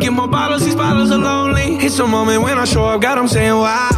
Get 0.00 0.10
more 0.10 0.26
bottles, 0.26 0.64
these 0.64 0.74
bottles 0.74 1.10
are 1.10 1.18
lonely. 1.18 1.76
It's 1.84 1.98
a 1.98 2.06
moment 2.06 2.40
when 2.40 2.56
I 2.56 2.64
show 2.64 2.86
up, 2.86 3.02
God, 3.02 3.18
I'm 3.18 3.28
saying 3.28 3.52
wow. 3.52 3.90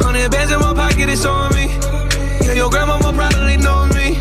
Hundred 0.00 0.30
bands 0.30 0.50
in 0.50 0.58
my 0.58 0.72
pocket, 0.72 1.10
it's 1.10 1.26
on 1.26 1.54
me. 1.54 1.66
Yeah, 2.46 2.54
your 2.54 2.70
grandma 2.70 2.96
will 2.96 3.12
probably 3.12 3.58
know 3.58 3.88
me. 3.88 4.16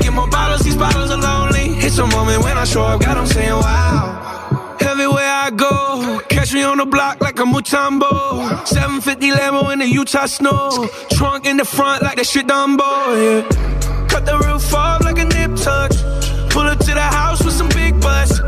Get 0.00 0.14
more 0.14 0.26
bottles, 0.28 0.62
these 0.62 0.74
bottles 0.74 1.10
are 1.10 1.20
lonely. 1.20 1.76
It's 1.84 1.98
a 1.98 2.06
moment 2.06 2.42
when 2.44 2.56
I 2.56 2.64
show 2.64 2.84
up, 2.84 3.02
God, 3.02 3.18
I'm 3.18 3.26
saying 3.26 3.52
wow. 3.52 4.78
Everywhere 4.80 5.30
I 5.30 5.50
go, 5.50 6.22
catch 6.30 6.54
me 6.54 6.62
on 6.62 6.78
the 6.78 6.86
block 6.86 7.20
like 7.20 7.38
a 7.40 7.44
Mutombo. 7.44 8.66
750 8.66 9.32
Lambo 9.32 9.70
in 9.70 9.80
the 9.80 9.86
Utah 9.86 10.24
snow. 10.24 10.88
Trunk 11.10 11.44
in 11.44 11.58
the 11.58 11.66
front 11.66 12.02
like 12.02 12.16
that 12.16 12.26
shit 12.26 12.46
Dumbo, 12.46 12.88
yeah. 13.20 14.06
Cut 14.08 14.24
the 14.24 14.38
roof 14.38 14.72
off 14.72 15.04
like 15.04 15.18
a 15.18 15.37
Pull 15.68 16.66
up 16.66 16.78
to 16.78 16.94
the 16.94 17.00
house 17.00 17.44
with 17.44 17.52
some 17.52 17.68
big 17.68 18.00
butts. 18.00 18.38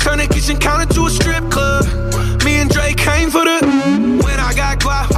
Turn 0.00 0.18
the 0.18 0.28
kitchen 0.30 0.56
counter 0.58 0.86
to 0.94 1.06
a 1.06 1.10
strip 1.10 1.50
club. 1.50 1.84
Me 2.44 2.60
and 2.60 2.70
Drake 2.70 2.96
came 2.96 3.30
for 3.30 3.44
the. 3.44 3.58
When 4.22 4.38
I 4.38 4.54
got 4.54 4.78
guap, 4.78 5.17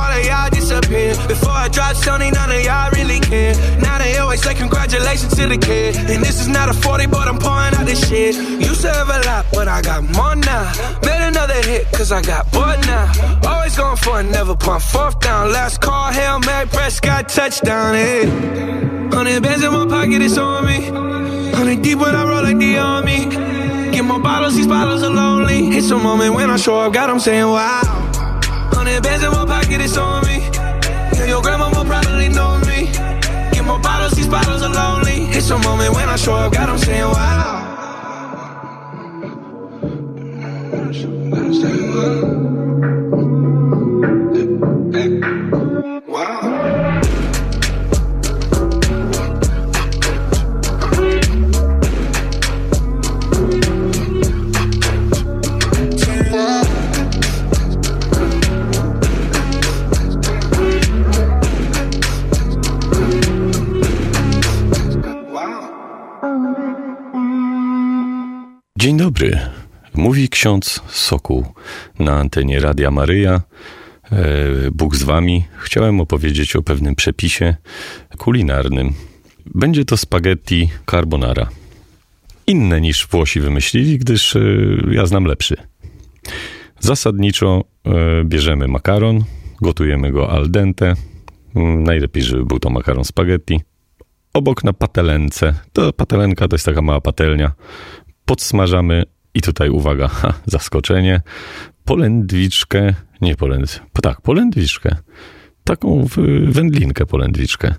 Before 1.28 1.50
I 1.50 1.68
drop 1.68 1.96
Sony, 1.96 2.32
none 2.32 2.50
of 2.50 2.62
y'all 2.62 2.90
really 2.92 3.20
care. 3.20 3.54
Now 3.80 3.98
they 3.98 4.16
always 4.18 4.42
say 4.42 4.54
congratulations 4.54 5.34
to 5.36 5.46
the 5.46 5.58
kid. 5.58 5.96
And 5.96 6.22
this 6.22 6.40
is 6.40 6.48
not 6.48 6.68
a 6.68 6.74
40, 6.74 7.06
but 7.06 7.28
I'm 7.28 7.38
pouring 7.38 7.74
out 7.74 7.86
this 7.86 8.08
shit. 8.08 8.34
Used 8.36 8.82
to 8.82 8.90
have 8.92 9.08
a 9.08 9.20
lot, 9.26 9.46
but 9.52 9.68
I 9.68 9.82
got 9.82 10.02
more 10.02 10.36
now. 10.36 10.72
Made 11.02 11.28
another 11.28 11.60
hit, 11.62 11.86
cause 11.92 12.12
I 12.12 12.22
got 12.22 12.50
bored 12.52 12.80
now. 12.86 13.12
Always 13.46 13.76
going 13.76 13.96
for 13.96 14.20
it, 14.20 14.24
never 14.24 14.56
punt 14.56 14.82
fourth 14.82 15.20
down. 15.20 15.52
Last 15.52 15.80
call, 15.80 16.12
Hail 16.12 16.40
Mary, 16.40 16.66
Prescott, 16.68 17.28
touchdown, 17.28 17.94
eh. 17.94 18.26
Hundred 19.10 19.42
bands 19.42 19.64
in 19.64 19.72
my 19.72 19.86
pocket, 19.86 20.22
it's 20.22 20.38
on 20.38 20.66
me. 20.66 20.80
Hundred 21.52 21.82
deep 21.82 21.98
when 21.98 22.14
I 22.14 22.24
roll 22.24 22.42
like 22.42 22.58
the 22.58 22.78
army. 22.78 23.26
Get 23.92 24.04
more 24.04 24.20
bottles, 24.20 24.54
these 24.54 24.66
bottles 24.66 25.02
are 25.02 25.10
lonely. 25.10 25.76
It's 25.76 25.90
a 25.90 25.98
moment 25.98 26.34
when 26.34 26.48
I 26.48 26.56
show 26.56 26.78
up, 26.78 26.92
God, 26.92 27.10
I'm 27.10 27.18
saying 27.20 27.44
wow. 27.44 27.82
Hundred 28.72 29.02
bands 29.02 29.24
in 29.24 29.30
my 29.30 29.44
pocket, 29.44 29.80
it's 29.80 29.96
on 29.96 30.24
me. 30.26 30.59
Probably 32.20 32.36
know 32.36 32.58
me. 32.68 32.92
Get 33.50 33.64
more 33.64 33.78
bottles, 33.78 34.12
these 34.12 34.28
bottles 34.28 34.60
are 34.62 34.68
lonely. 34.68 35.24
It's 35.34 35.48
a 35.48 35.56
moment 35.56 35.94
when 35.94 36.06
I 36.06 36.16
show 36.16 36.34
up, 36.34 36.52
God, 36.52 36.68
I'm 36.68 36.76
saying 36.76 37.00
wow. 37.00 37.66
Wow. 43.12 43.29
Mówi 70.10 70.28
ksiądz 70.28 70.80
Sokół 70.88 71.46
na 71.98 72.16
antenie 72.16 72.60
Radia 72.60 72.90
Maryja. 72.90 73.40
E, 74.12 74.26
Bóg 74.72 74.96
z 74.96 75.02
wami. 75.02 75.44
Chciałem 75.58 76.00
opowiedzieć 76.00 76.56
o 76.56 76.62
pewnym 76.62 76.94
przepisie 76.94 77.56
kulinarnym. 78.18 78.92
Będzie 79.54 79.84
to 79.84 79.96
spaghetti 79.96 80.70
carbonara. 80.90 81.48
Inne 82.46 82.80
niż 82.80 83.06
Włosi 83.06 83.40
wymyślili, 83.40 83.98
gdyż 83.98 84.36
e, 84.36 84.40
ja 84.90 85.06
znam 85.06 85.24
lepszy. 85.24 85.56
Zasadniczo 86.80 87.64
e, 87.84 88.24
bierzemy 88.24 88.68
makaron, 88.68 89.24
gotujemy 89.62 90.12
go 90.12 90.30
al 90.30 90.50
dente. 90.50 90.94
Mm, 91.56 91.84
Najlepiej, 91.84 92.22
żeby 92.22 92.44
był 92.44 92.58
to 92.58 92.70
makaron 92.70 93.04
spaghetti. 93.04 93.60
Obok 94.34 94.64
na 94.64 94.72
patelence. 94.72 95.54
To 95.72 95.92
patelenka 95.92 96.48
to 96.48 96.54
jest 96.54 96.66
taka 96.66 96.82
mała 96.82 97.00
patelnia. 97.00 97.52
Podsmażamy 98.24 99.04
i 99.34 99.40
tutaj 99.40 99.70
uwaga, 99.70 100.08
ha, 100.18 100.32
zaskoczenie. 100.46 101.20
Polędwiczkę, 101.84 102.94
nie 103.20 103.34
polęd, 103.34 103.82
tak, 104.02 104.20
polędwiczkę. 104.20 104.96
Taką 105.64 106.06
wędlinkę 106.44 107.06
polędwiczkę. 107.06 107.74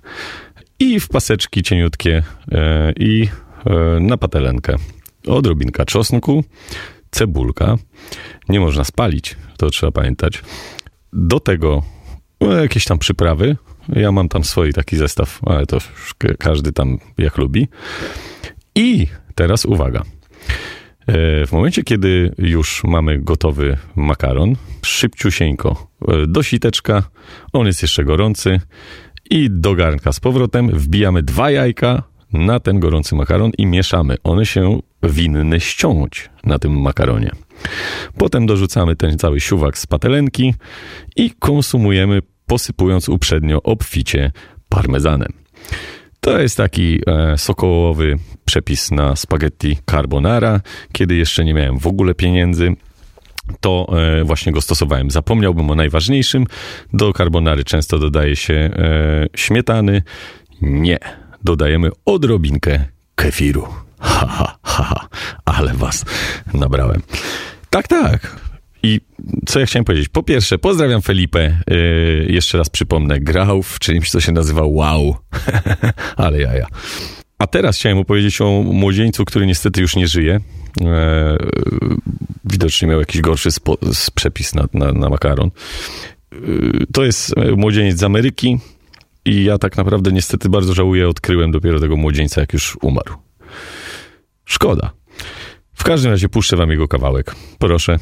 I 0.79 0.99
w 0.99 1.07
paseczki 1.07 1.63
cieniutkie 1.63 2.23
e, 2.51 2.93
i 2.99 3.27
e, 3.65 3.99
na 3.99 4.17
patelenkę. 4.17 4.75
Odrobinka 5.27 5.85
czosnku, 5.85 6.43
cebulka. 7.11 7.75
Nie 8.49 8.59
można 8.59 8.83
spalić, 8.83 9.35
to 9.57 9.69
trzeba 9.69 9.91
pamiętać. 9.91 10.43
Do 11.13 11.39
tego 11.39 11.83
no, 12.41 12.53
jakieś 12.53 12.85
tam 12.85 12.99
przyprawy. 12.99 13.57
Ja 13.89 14.11
mam 14.11 14.29
tam 14.29 14.43
swój 14.43 14.73
taki 14.73 14.97
zestaw, 14.97 15.39
ale 15.45 15.65
to 15.65 15.77
każdy 16.39 16.71
tam 16.71 16.97
jak 17.17 17.37
lubi. 17.37 17.67
I 18.75 19.07
teraz 19.35 19.65
uwaga. 19.65 20.03
E, 21.07 21.45
W 21.45 21.51
momencie, 21.51 21.83
kiedy 21.83 22.35
już 22.37 22.83
mamy 22.83 23.19
gotowy 23.19 23.77
makaron, 23.95 24.55
szybciusieńko 24.85 25.87
e, 26.07 26.27
do 26.27 26.43
siteczka, 26.43 27.03
on 27.53 27.67
jest 27.67 27.81
jeszcze 27.81 28.03
gorący 28.03 28.59
i 29.29 29.47
do 29.51 29.75
garnka 29.75 30.11
z 30.11 30.19
powrotem 30.19 30.69
wbijamy 30.69 31.23
dwa 31.23 31.51
jajka 31.51 32.03
na 32.33 32.59
ten 32.59 32.79
gorący 32.79 33.15
makaron 33.15 33.51
i 33.57 33.65
mieszamy. 33.65 34.15
One 34.23 34.45
się 34.45 34.79
winny 35.03 35.59
ściąć 35.59 36.29
na 36.43 36.59
tym 36.59 36.81
makaronie. 36.81 37.31
Potem 38.17 38.45
dorzucamy 38.45 38.95
ten 38.95 39.17
cały 39.17 39.39
siuwak 39.39 39.77
z 39.77 39.87
patelenki 39.87 40.53
i 41.15 41.31
konsumujemy 41.39 42.19
posypując 42.45 43.09
uprzednio 43.09 43.63
obficie 43.63 44.31
parmezanem. 44.69 45.33
To 46.23 46.39
jest 46.39 46.57
taki 46.57 46.99
e, 47.07 47.37
sokołowy 47.37 48.17
przepis 48.45 48.91
na 48.91 49.15
spaghetti 49.15 49.77
carbonara, 49.91 50.61
kiedy 50.91 51.15
jeszcze 51.15 51.45
nie 51.45 51.53
miałem 51.53 51.79
w 51.79 51.87
ogóle 51.87 52.15
pieniędzy. 52.15 52.75
To 53.59 53.87
e, 54.19 54.23
właśnie 54.23 54.51
go 54.51 54.61
stosowałem. 54.61 55.11
Zapomniałbym 55.11 55.69
o 55.69 55.75
najważniejszym. 55.75 56.45
Do 56.93 57.13
carbonary 57.13 57.63
często 57.63 57.99
dodaje 57.99 58.35
się 58.35 58.53
e, 58.53 59.27
śmietany. 59.35 60.03
Nie. 60.61 60.97
Dodajemy 61.43 61.89
odrobinkę 62.05 62.85
kefiru. 63.15 63.67
Ha, 63.99 64.27
ha, 64.27 64.57
ha. 64.63 65.07
Ale 65.45 65.73
was 65.73 66.05
nabrałem. 66.53 67.01
Tak, 67.69 67.87
tak. 67.87 68.50
I 68.83 69.01
co 69.45 69.59
ja 69.59 69.65
chciałem 69.65 69.85
powiedzieć? 69.85 70.09
Po 70.09 70.23
pierwsze, 70.23 70.57
pozdrawiam 70.57 71.01
Felipe. 71.01 71.57
Yy, 71.67 72.25
jeszcze 72.29 72.57
raz 72.57 72.69
przypomnę, 72.69 73.19
grał 73.19 73.63
w 73.63 73.79
czymś, 73.79 74.09
co 74.09 74.19
się 74.19 74.31
nazywa 74.31 74.61
Wow. 74.65 75.15
Ale 76.17 76.41
jaja. 76.41 76.67
A 77.37 77.47
teraz 77.47 77.77
chciałem 77.77 77.97
opowiedzieć 77.97 78.41
o 78.41 78.63
młodzieńcu, 78.65 79.25
który 79.25 79.45
niestety 79.45 79.81
już 79.81 79.95
nie 79.95 80.07
żyje. 80.07 80.39
E, 80.81 81.37
widocznie 82.45 82.87
miał 82.87 82.99
jakiś 82.99 83.21
gorszy 83.21 83.49
przepis 84.15 84.55
na, 84.55 84.65
na, 84.73 84.91
na 84.91 85.09
makaron. 85.09 85.51
E, 86.31 86.37
to 86.93 87.03
jest 87.03 87.33
młodzieniec 87.57 87.97
z 87.97 88.03
Ameryki 88.03 88.57
i 89.25 89.43
ja 89.43 89.57
tak 89.57 89.77
naprawdę 89.77 90.11
niestety 90.11 90.49
bardzo 90.49 90.73
żałuję, 90.73 91.09
odkryłem 91.09 91.51
dopiero 91.51 91.79
tego 91.79 91.97
młodzieńca, 91.97 92.41
jak 92.41 92.53
już 92.53 92.77
umarł. 92.81 93.13
Szkoda. 94.45 94.91
W 95.73 95.83
każdym 95.83 96.11
razie 96.11 96.29
puszczę 96.29 96.57
wam 96.57 96.71
jego 96.71 96.87
kawałek. 96.87 97.35
Proszę. 97.59 97.99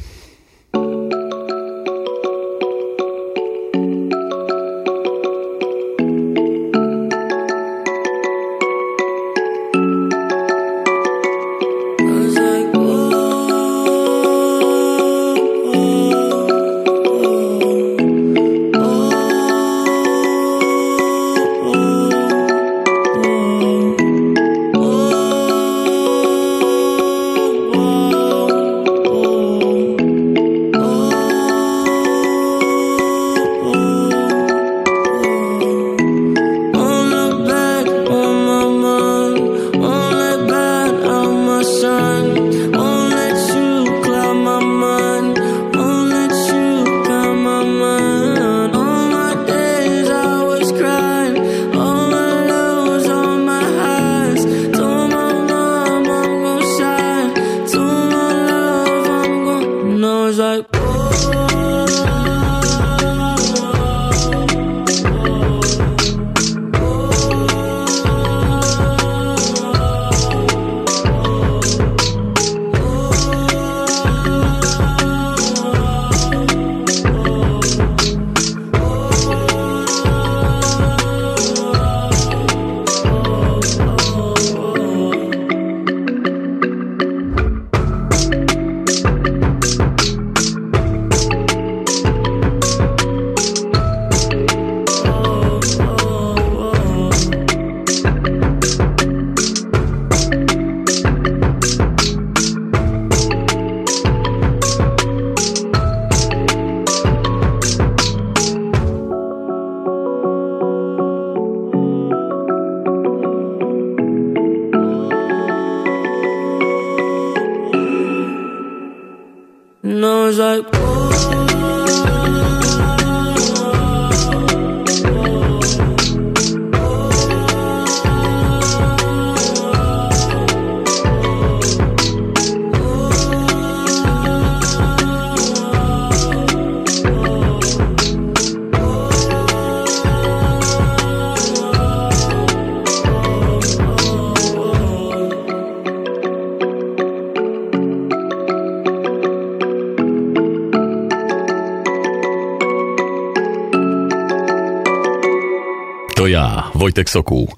Wojtek 157.00 157.10
Sokół. 157.10 157.48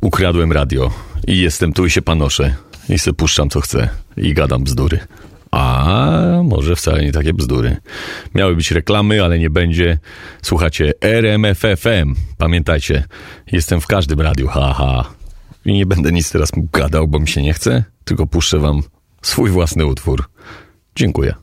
Ukradłem 0.00 0.52
radio 0.52 0.90
i 1.26 1.38
jestem 1.38 1.72
tu 1.72 1.86
i 1.86 1.90
się 1.90 2.02
panoszę. 2.02 2.54
I 2.88 2.98
se 2.98 3.12
puszczam 3.12 3.50
co 3.50 3.60
chcę 3.60 3.88
i 4.16 4.34
gadam 4.34 4.64
bzdury. 4.64 4.98
A 5.50 6.40
może 6.44 6.76
wcale 6.76 7.02
nie 7.02 7.12
takie 7.12 7.34
bzdury. 7.34 7.76
Miały 8.34 8.56
być 8.56 8.70
reklamy, 8.70 9.24
ale 9.24 9.38
nie 9.38 9.50
będzie. 9.50 9.98
Słuchacie 10.42 10.92
RMFFM. 11.00 12.14
Pamiętajcie, 12.36 13.04
jestem 13.52 13.80
w 13.80 13.86
każdym 13.86 14.20
radiu, 14.20 14.48
haha. 14.48 15.10
I 15.64 15.72
nie 15.72 15.86
będę 15.86 16.12
nic 16.12 16.30
teraz 16.32 16.50
gadał, 16.72 17.08
bo 17.08 17.18
mi 17.18 17.28
się 17.28 17.42
nie 17.42 17.54
chce, 17.54 17.84
tylko 18.04 18.26
puszczę 18.26 18.58
wam 18.58 18.82
swój 19.22 19.50
własny 19.50 19.86
utwór. 19.86 20.24
Dziękuję. 20.96 21.34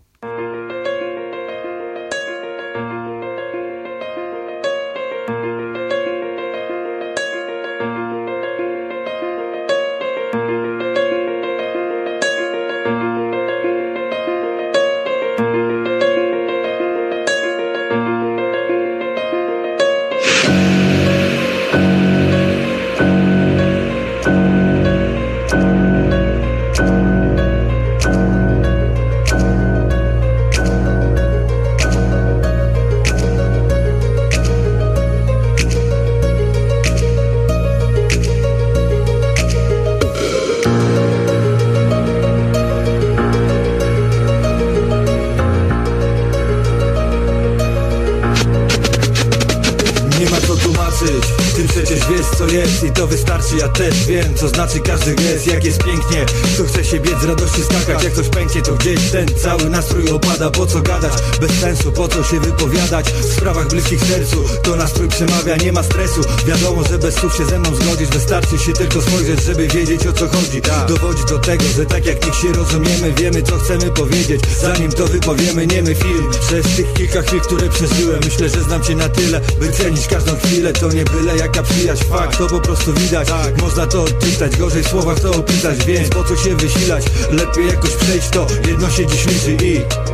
Bez 61.48 61.60
sensu, 61.60 61.92
po 61.92 62.08
co 62.08 62.24
się 62.24 62.40
wypowiadać 62.40 63.14
W 63.14 63.34
sprawach 63.34 63.68
bliskich 63.68 64.02
sercu, 64.04 64.44
to 64.64 64.76
nastrój 64.76 65.08
przemawia 65.08 65.56
Nie 65.56 65.72
ma 65.72 65.84
stresu, 65.84 66.22
wiadomo, 66.46 66.84
że 66.84 66.98
bez 66.98 67.16
słów 67.16 67.38
się 67.38 67.46
ze 67.46 67.60
mną 67.60 67.76
zgodzić 67.76 68.10
Wystarczy 68.10 68.58
się 68.58 68.74
tylko 68.74 69.02
spojrzeć, 69.02 69.44
żeby 69.44 69.68
wiedzieć 69.68 70.08
o 70.08 70.14
co 70.14 70.28
chodzi. 70.28 70.62
Dowodzi 70.88 71.24
do 71.30 71.40
tego, 71.40 71.64
że 71.78 71.86
tak 71.86 72.06
jak 72.06 72.26
nikt 72.26 72.42
się 72.42 72.54
rozumiemy 72.54 73.14
Wiemy 73.14 73.44
co 73.44 73.58
chcemy 73.58 73.92
powiedzieć, 73.92 74.42
zanim 74.62 74.92
to 74.92 75.08
wypowiemy 75.08 75.68
Niemy 75.68 75.96
film, 75.96 76.32
przez 76.48 76.76
tych 76.76 76.94
kilka 76.94 77.22
chwil, 77.22 77.42
które 77.42 77.70
przeżyłem 77.70 78.20
Myślę, 78.26 78.50
że 78.50 78.62
znam 78.62 78.84
cię 78.84 78.96
na 78.96 79.10
tyle, 79.10 79.42
by 79.60 79.72
cenić 79.72 80.08
każdą 80.08 80.36
chwilę. 80.36 80.74
To 80.74 80.90
nie 80.90 81.04
byle 81.04 81.38
jaka 81.38 81.64
przyjaźń, 81.64 82.04
fakt, 82.04 82.38
to 82.38 82.48
po 82.48 82.60
prostu 82.60 82.94
widać. 82.94 83.28
Można 83.62 83.88
to 83.88 84.04
odczytać, 84.04 84.58
gorzej 84.58 84.84
w 84.84 84.88
słowach 84.88 85.20
to 85.20 85.32
opisać 85.32 85.86
Więc 85.86 86.10
po 86.10 86.24
co 86.24 86.36
się 86.36 86.56
wysilać, 86.56 87.06
lepiej 87.32 87.68
jakoś 87.68 87.92
przejść 87.92 88.30
to. 88.30 88.48
Jedno 88.68 88.90
się 88.90 89.06
dziś 89.08 89.26
liczy 89.26 89.66
i 89.66 90.05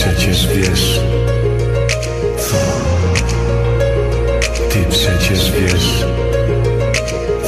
przecież 0.00 0.46
wiesz 0.46 1.00
Co? 2.38 2.56
Ty 4.70 4.84
przecież 4.90 5.52
wiesz 5.52 6.04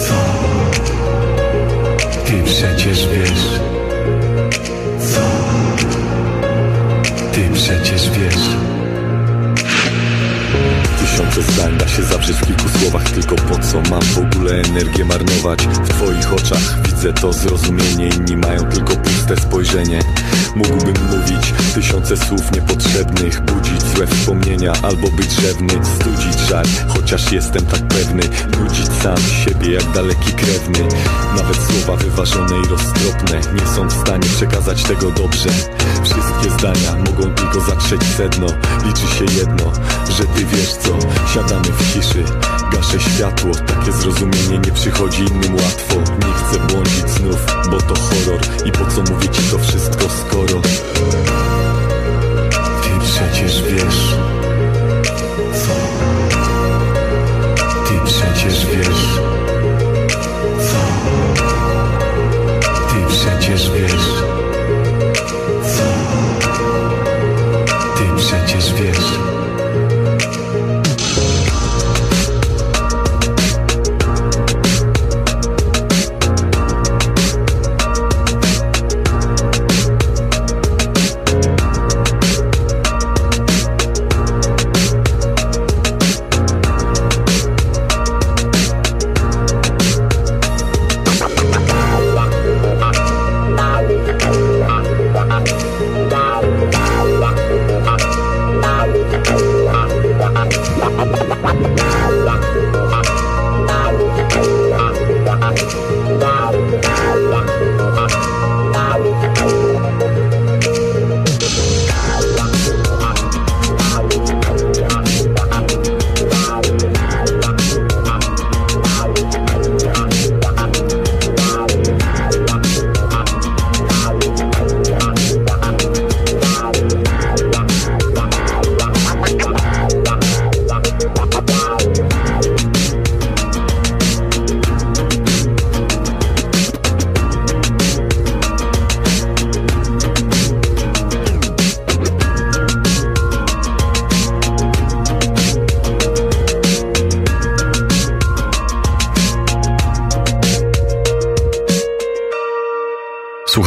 Co? 0.07 0.15
Ty 2.25 2.43
przecież 2.45 3.09
wiesz 3.09 3.61
Co? 5.13 5.21
Ty 7.33 7.51
przecież 7.55 8.11
wiesz 8.11 8.45
Tysiące 11.01 11.43
zdań 11.53 11.79
da 11.79 11.89
się 11.89 12.03
zawrzeć 12.03 12.37
w 12.37 12.47
kilku 12.47 12.69
słowach 12.79 13.11
Tylko 13.11 13.35
po 13.37 13.59
co 13.59 13.91
mam 13.91 14.03
w 14.03 14.19
ogóle 14.19 14.53
energię 14.53 15.05
marnować 15.05 15.67
W 15.67 15.89
twoich 15.89 16.33
oczach 16.33 16.92
widzę 17.03 17.21
to 17.21 17.33
zrozumienie 17.33 18.09
Inni 18.09 18.37
mają 18.37 18.65
tylko 18.65 18.97
puste 18.97 19.37
spojrzenie. 19.37 20.01
Mógłbym 20.57 20.95
mówić 21.11 21.53
tysiące 21.75 22.17
słów 22.17 22.53
niepotrzebnych 22.53 23.41
Budzić 23.41 23.83
złe 23.83 24.07
wspomnienia 24.07 24.73
albo 24.83 25.11
być 25.11 25.33
rzewny 25.33 25.69
Studzić 25.95 26.41
żal, 26.49 26.65
chociaż 26.89 27.33
jestem 27.33 27.67
tak 27.67 27.89
pewny 27.89 28.23
Nudzić 28.59 28.89
sam 29.03 29.17
siebie 29.45 29.73
jak 29.73 29.93
daleki 29.93 30.33
krewny. 30.33 30.89
Nawet 31.37 31.57
słowa 31.57 31.97
wyważone 31.97 32.61
i 32.61 32.69
roztropne 32.69 33.41
Nie 33.55 33.67
są 33.77 33.89
w 33.89 33.93
stanie 33.93 34.29
przekazać 34.29 34.83
tego 34.83 35.11
dobrze. 35.11 35.49
Wszystkie 36.05 36.51
zdania 36.59 36.93
mogą 37.07 37.35
tylko 37.35 37.61
zatrzeć 37.61 38.03
sedno. 38.17 38.47
Liczy 38.87 39.07
się 39.19 39.25
jedno, 39.39 39.73
że 40.11 40.25
ty 40.25 40.45
wiesz 40.45 40.73
co? 40.73 40.99
Siadamy 41.35 41.73
w 41.79 41.93
ciszy, 41.93 42.25
gaszę 42.73 43.01
światło. 43.01 43.51
Takie 43.55 43.93
zrozumienie 43.93 44.59
nie 44.59 44.73
przychodzi 44.73 45.23
innym 45.23 45.55
łatwo. 45.55 45.95
Nie 45.95 46.33
chcę 46.33 46.59
błądzić 46.59 46.92
znów, 46.93 47.47
bo 47.71 47.81
to 47.81 47.95
horror 47.95 48.41
I 48.67 48.73
po 48.73 48.87
co 48.87 49.13
mówię 49.13 49.29
ci 49.29 49.43
to 49.43 49.59
wszystko 49.59 50.05
skoro 50.09 50.61
Ty 52.83 52.91
przecież 53.05 53.63
wiesz 53.63 54.17
Co? 55.55 55.75
Ty 57.89 57.95
przecież 58.05 58.67
wiesz 58.67 59.21
Co? 60.59 60.79
Ty 62.89 63.15
przecież 63.15 63.71
wiesz 63.71 64.12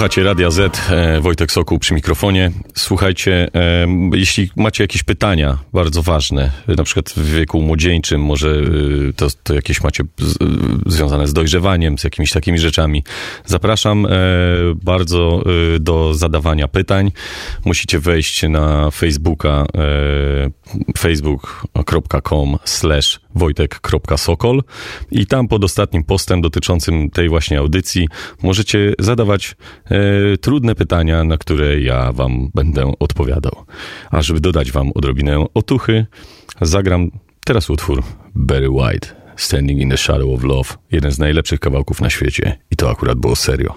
Słuchacie 0.06 0.24
Radia 0.24 0.52
Z, 0.52 0.90
e, 0.90 1.22
Wojtek 1.22 1.52
Sokół 1.52 1.80
przy 1.80 1.94
mikrofonie. 1.94 2.52
Słuchajcie, 2.76 3.48
e, 3.56 3.88
jeśli 4.14 4.50
macie 4.56 4.84
jakieś 4.84 5.04
pytania 5.04 5.58
bardzo 5.74 6.02
ważne, 6.04 6.52
na 6.68 6.84
przykład 6.84 7.10
w 7.10 7.32
wieku 7.32 7.62
młodzieńczym, 7.62 8.22
może 8.22 8.50
e, 8.50 9.14
to, 9.14 9.28
to 9.44 9.54
jakieś 9.54 9.84
macie 9.84 10.04
związane 10.86 11.28
z 11.28 11.34
dojrzewaniem, 11.34 11.98
z 11.98 12.04
jakimiś 12.04 12.32
takimi 12.32 12.60
rzeczami, 12.60 13.04
zapraszam 13.46 14.08
bardzo 14.84 15.44
do 15.80 16.14
zadawania 16.14 16.68
pytań. 16.68 17.12
Musicie 17.66 18.00
wejść 18.00 18.44
na 18.44 18.92
Facebooka 18.92 19.66
facebook.com 20.98 22.58
slash 22.66 23.25
wojtek.sokol 23.36 24.64
i 25.12 25.28
tam 25.28 25.48
pod 25.48 25.64
ostatnim 25.64 26.04
postem 26.04 26.42
dotyczącym 26.42 27.10
tej 27.10 27.30
właśnie 27.30 27.60
audycji 27.60 28.08
możecie 28.44 28.94
zadawać 29.00 29.56
e, 29.86 30.38
trudne 30.38 30.76
pytania, 30.76 31.24
na 31.24 31.38
które 31.38 31.80
ja 31.80 32.12
wam 32.12 32.50
będę 32.56 32.94
odpowiadał. 33.00 33.66
A 34.12 34.22
żeby 34.22 34.40
dodać 34.40 34.72
wam 34.72 34.92
odrobinę 34.96 35.46
otuchy, 35.54 36.06
zagram 36.62 37.12
teraz 37.46 37.70
utwór 37.70 38.04
Barry 38.36 38.70
White, 38.70 39.16
Standing 39.36 39.82
in 39.82 39.90
the 39.90 39.98
Shadow 39.98 40.34
of 40.34 40.44
Love, 40.44 40.70
jeden 40.92 41.12
z 41.12 41.20
najlepszych 41.20 41.60
kawałków 41.60 42.02
na 42.02 42.10
świecie 42.10 42.60
i 42.72 42.76
to 42.76 42.90
akurat 42.90 43.18
było 43.18 43.36
serio. 43.36 43.76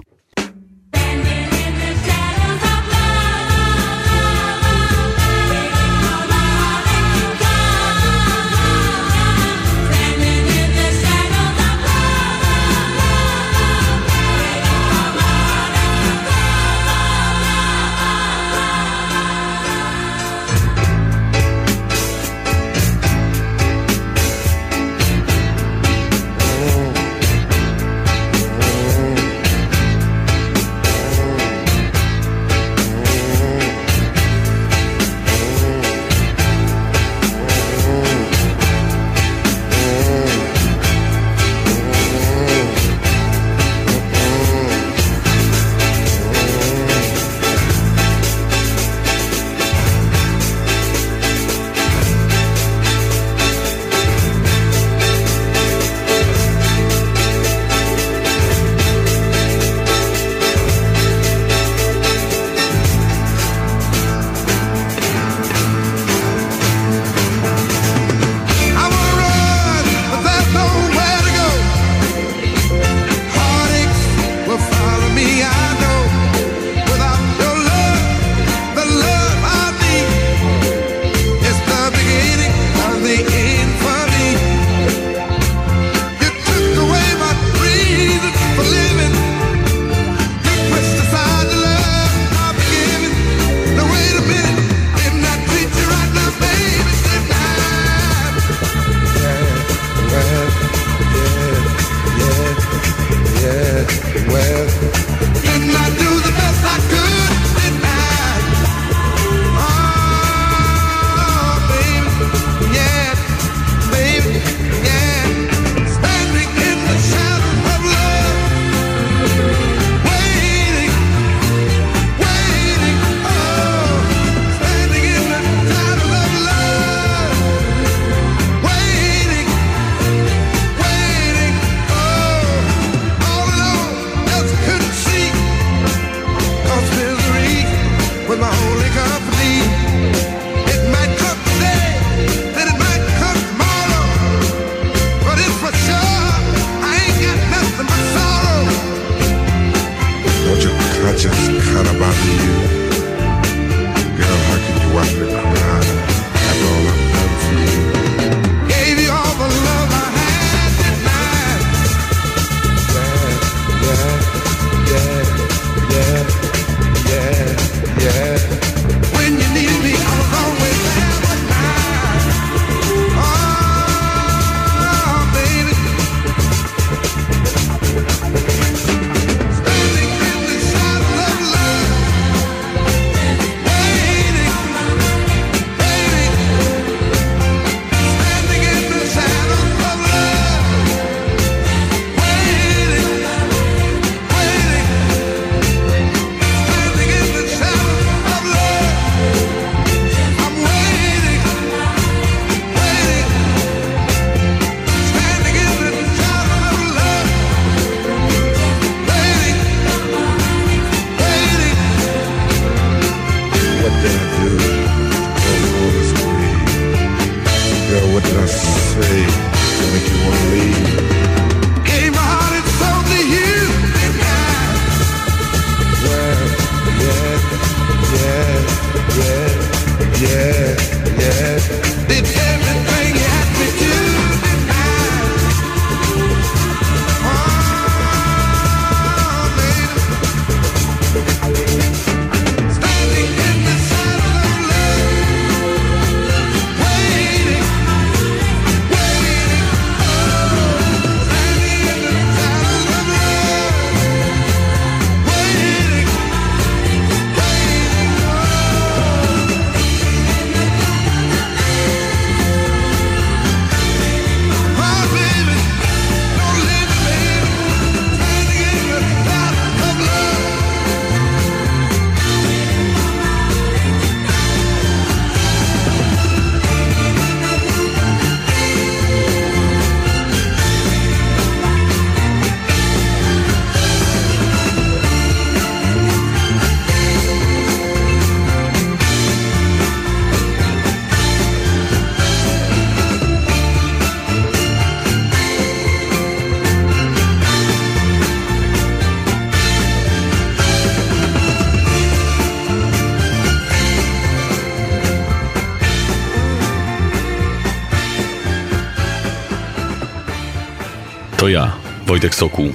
Wojtek 312.28 312.74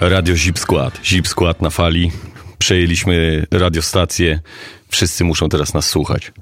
Radio 0.00 0.36
Zip 0.36 0.58
Skład. 0.58 1.00
Zip 1.04 1.28
Skład 1.28 1.62
na 1.62 1.70
fali. 1.70 2.10
Przejęliśmy 2.58 3.46
radiostację. 3.50 4.40
Wszyscy 4.88 5.24
muszą 5.24 5.48
teraz 5.48 5.74
nas 5.74 5.88
słuchać. 5.88 6.32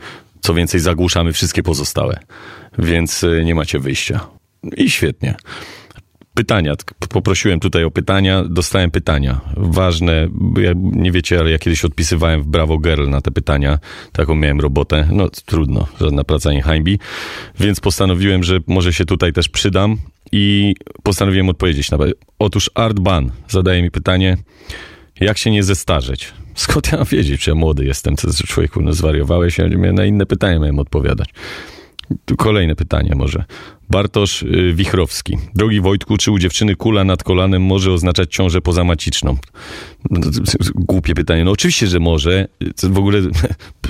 Co 0.40 0.54
więcej, 0.54 0.80
zagłuszamy 0.80 1.32
wszystkie 1.32 1.62
pozostałe, 1.62 2.20
więc 2.78 3.22
y, 3.22 3.42
nie 3.44 3.54
macie 3.54 3.78
wyjścia. 3.78 4.20
I 4.76 4.90
świetnie 4.90 5.34
pytania. 6.34 6.74
Poprosiłem 7.08 7.60
tutaj 7.60 7.84
o 7.84 7.90
pytania, 7.90 8.44
dostałem 8.44 8.90
pytania. 8.90 9.40
Ważne, 9.56 10.28
nie 10.82 11.12
wiecie, 11.12 11.38
ale 11.38 11.50
ja 11.50 11.58
kiedyś 11.58 11.84
odpisywałem 11.84 12.42
w 12.42 12.46
Bravo 12.46 12.78
Girl 12.78 13.08
na 13.08 13.20
te 13.20 13.30
pytania. 13.30 13.78
Taką 14.12 14.34
miałem 14.34 14.60
robotę. 14.60 15.08
No 15.12 15.28
trudno, 15.46 15.86
żadna 16.00 16.24
praca 16.24 16.52
nie 16.52 16.62
hańbi. 16.62 16.98
Więc 17.60 17.80
postanowiłem, 17.80 18.42
że 18.42 18.58
może 18.66 18.92
się 18.92 19.04
tutaj 19.04 19.32
też 19.32 19.48
przydam 19.48 19.96
i 20.32 20.74
postanowiłem 21.02 21.48
odpowiedzieć 21.48 21.90
na 21.90 21.98
Otóż 22.38 22.70
Art 22.74 23.00
Ban 23.00 23.30
zadaje 23.48 23.82
mi 23.82 23.90
pytanie, 23.90 24.36
jak 25.20 25.38
się 25.38 25.50
nie 25.50 25.62
zestarzeć? 25.62 26.32
Skąd 26.54 26.92
ja 26.92 26.98
mam 26.98 27.06
wiedzieć, 27.06 27.40
czy 27.40 27.50
ja 27.50 27.54
młody 27.54 27.84
jestem? 27.84 28.16
Co 28.16 28.28
jest 28.28 28.44
człowieku, 28.44 28.82
no 28.82 28.92
zwariowałeś, 28.92 29.58
ja 29.58 29.68
na 29.92 30.04
inne 30.04 30.26
pytania 30.26 30.58
miałem 30.58 30.78
odpowiadać. 30.78 31.28
Kolejne 32.38 32.76
pytanie 32.76 33.14
może. 33.14 33.44
Bartosz 33.92 34.42
y, 34.42 34.72
Wichrowski. 34.74 35.38
Drogi 35.54 35.80
Wojtku, 35.80 36.16
czy 36.16 36.30
u 36.30 36.38
dziewczyny 36.38 36.76
kula 36.76 37.04
nad 37.04 37.22
kolanem 37.22 37.62
może 37.62 37.92
oznaczać 37.92 38.34
ciążę 38.34 38.60
pozamaciczną? 38.60 39.36
No, 40.10 40.20
głupie 40.74 41.14
pytanie. 41.14 41.44
No 41.44 41.50
oczywiście, 41.50 41.86
że 41.86 42.00
może. 42.00 42.48
W 42.82 42.98
ogóle 42.98 43.20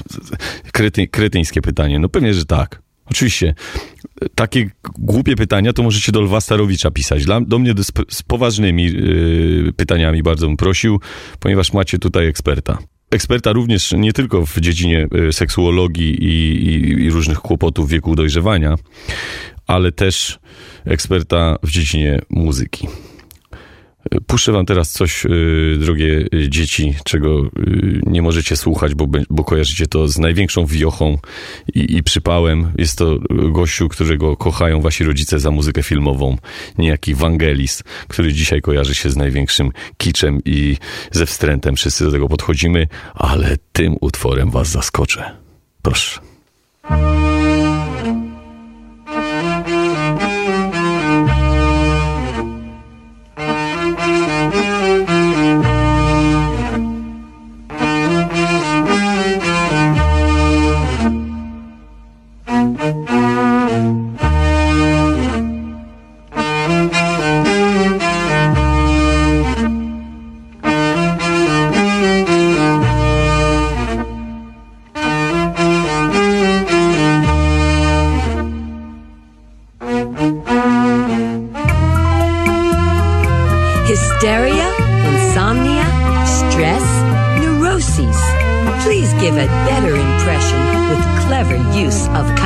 krety, 0.72 1.08
kretyńskie 1.08 1.62
pytanie. 1.62 1.98
No 1.98 2.08
pewnie, 2.08 2.34
że 2.34 2.44
tak. 2.44 2.82
Oczywiście. 3.06 3.54
Takie 4.34 4.70
głupie 4.98 5.36
pytania 5.36 5.72
to 5.72 5.82
możecie 5.82 6.12
do 6.12 6.20
Lwa 6.20 6.40
Starowicza 6.40 6.90
pisać. 6.90 7.24
Dla, 7.24 7.40
do 7.40 7.58
mnie 7.58 7.74
z, 7.78 7.92
z 8.08 8.22
poważnymi 8.22 8.84
yy, 8.84 9.72
pytaniami 9.76 10.22
bardzo 10.22 10.46
bym 10.46 10.56
prosił, 10.56 11.00
ponieważ 11.40 11.72
macie 11.72 11.98
tutaj 11.98 12.26
eksperta 12.26 12.78
eksperta 13.12 13.52
również 13.52 13.92
nie 13.92 14.12
tylko 14.12 14.46
w 14.46 14.60
dziedzinie 14.60 15.08
y, 15.28 15.32
seksuologii 15.32 16.24
i, 16.24 16.66
i, 16.66 17.04
i, 17.04 17.10
różnych 17.10 17.38
kłopotów 17.38 17.88
wieku 17.88 18.16
dojrzewania, 18.16 18.74
ale 19.72 19.92
też 19.92 20.38
eksperta 20.84 21.56
w 21.62 21.70
dziedzinie 21.70 22.18
muzyki. 22.30 22.88
Puszczę 24.26 24.52
wam 24.52 24.66
teraz 24.66 24.92
coś, 24.92 25.26
y, 25.26 25.76
drogie 25.80 26.26
dzieci, 26.48 26.94
czego 27.04 27.42
y, 27.44 28.00
nie 28.06 28.22
możecie 28.22 28.56
słuchać, 28.56 28.94
bo, 28.94 29.06
bo 29.30 29.44
kojarzycie 29.44 29.86
to 29.86 30.08
z 30.08 30.18
największą 30.18 30.66
wiochą 30.66 31.18
i, 31.74 31.96
i 31.96 32.02
przypałem. 32.02 32.72
Jest 32.78 32.98
to 32.98 33.18
gościu, 33.30 33.88
którego 33.88 34.36
kochają 34.36 34.80
wasi 34.80 35.04
rodzice 35.04 35.40
za 35.40 35.50
muzykę 35.50 35.82
filmową, 35.82 36.36
niejaki 36.78 37.14
Wangelis, 37.14 37.82
który 38.08 38.32
dzisiaj 38.32 38.60
kojarzy 38.60 38.94
się 38.94 39.10
z 39.10 39.16
największym 39.16 39.70
kiczem 39.96 40.40
i 40.44 40.76
ze 41.10 41.26
wstrętem. 41.26 41.76
Wszyscy 41.76 42.04
do 42.04 42.12
tego 42.12 42.28
podchodzimy, 42.28 42.86
ale 43.14 43.56
tym 43.72 43.96
utworem 44.00 44.50
was 44.50 44.68
zaskoczę. 44.68 45.36
Proszę. 45.82 46.20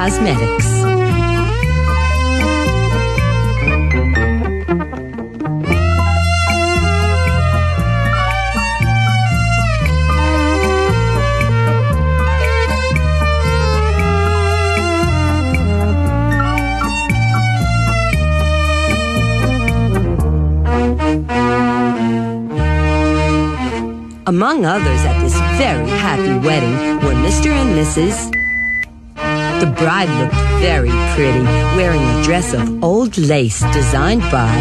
Cosmetics. 0.06 0.66
Among 24.28 24.64
others 24.64 25.04
at 25.04 25.20
this 25.20 25.34
very 25.58 25.88
happy 25.88 26.46
wedding 26.46 26.76
were 27.04 27.14
Mr. 27.14 27.50
and 27.50 27.74
Mrs. 27.74 28.45
The 29.60 29.72
bride 29.78 30.10
looked 30.20 30.34
very 30.60 30.90
pretty, 31.14 31.42
wearing 31.76 32.02
a 32.02 32.22
dress 32.22 32.52
of 32.52 32.84
old 32.84 33.16
lace 33.16 33.60
designed 33.72 34.20
by. 34.30 34.52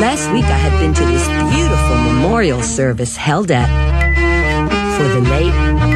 Last 0.00 0.32
week 0.32 0.44
I 0.44 0.56
had 0.56 0.80
been 0.80 0.94
to 0.94 1.04
this 1.04 1.28
beautiful 1.54 1.96
memorial 2.12 2.62
service 2.62 3.16
held 3.16 3.50
at 3.50 3.68
for 4.96 5.04
the 5.08 5.20
late 5.20 5.95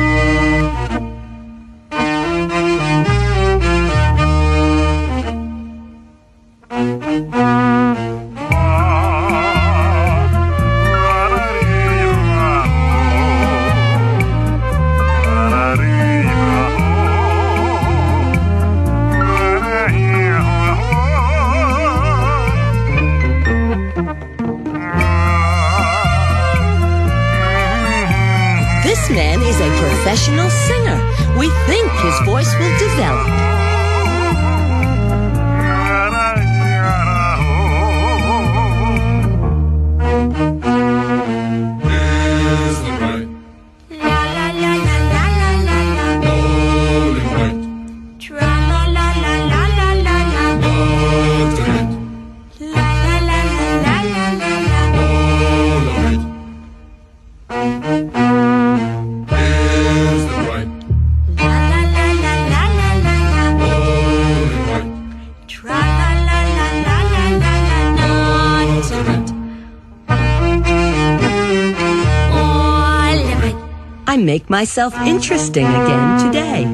myself 74.60 74.94
interesting 75.06 75.66
again 75.66 76.18
today. 76.20 76.66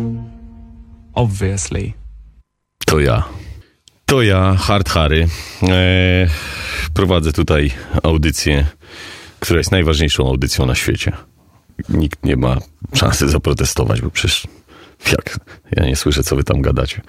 Obviously. 1.15 1.95
To 2.87 2.99
ja. 2.99 3.23
To 4.07 4.23
ja, 4.23 4.55
Hard 4.55 4.89
Harry. 4.89 5.29
E, 5.63 6.27
prowadzę 6.95 7.33
tutaj 7.33 7.71
audycję, 8.03 8.67
która 9.41 9.59
jest 9.59 9.73
najważniejszą 9.73 10.29
audycją 10.29 10.67
na 10.67 10.75
świecie. 10.75 11.13
Nikt 11.89 12.25
nie 12.25 12.37
ma 12.37 12.59
szansy 12.95 13.29
zaprotestować, 13.29 14.01
bo 14.01 14.11
przecież 14.11 14.47
jak? 15.13 15.39
Ja 15.77 15.87
nie 15.87 15.97
słyszę, 15.97 16.23
co 16.23 16.37
wy 16.37 16.45
tam 16.45 16.63
gadacie. 16.63 17.01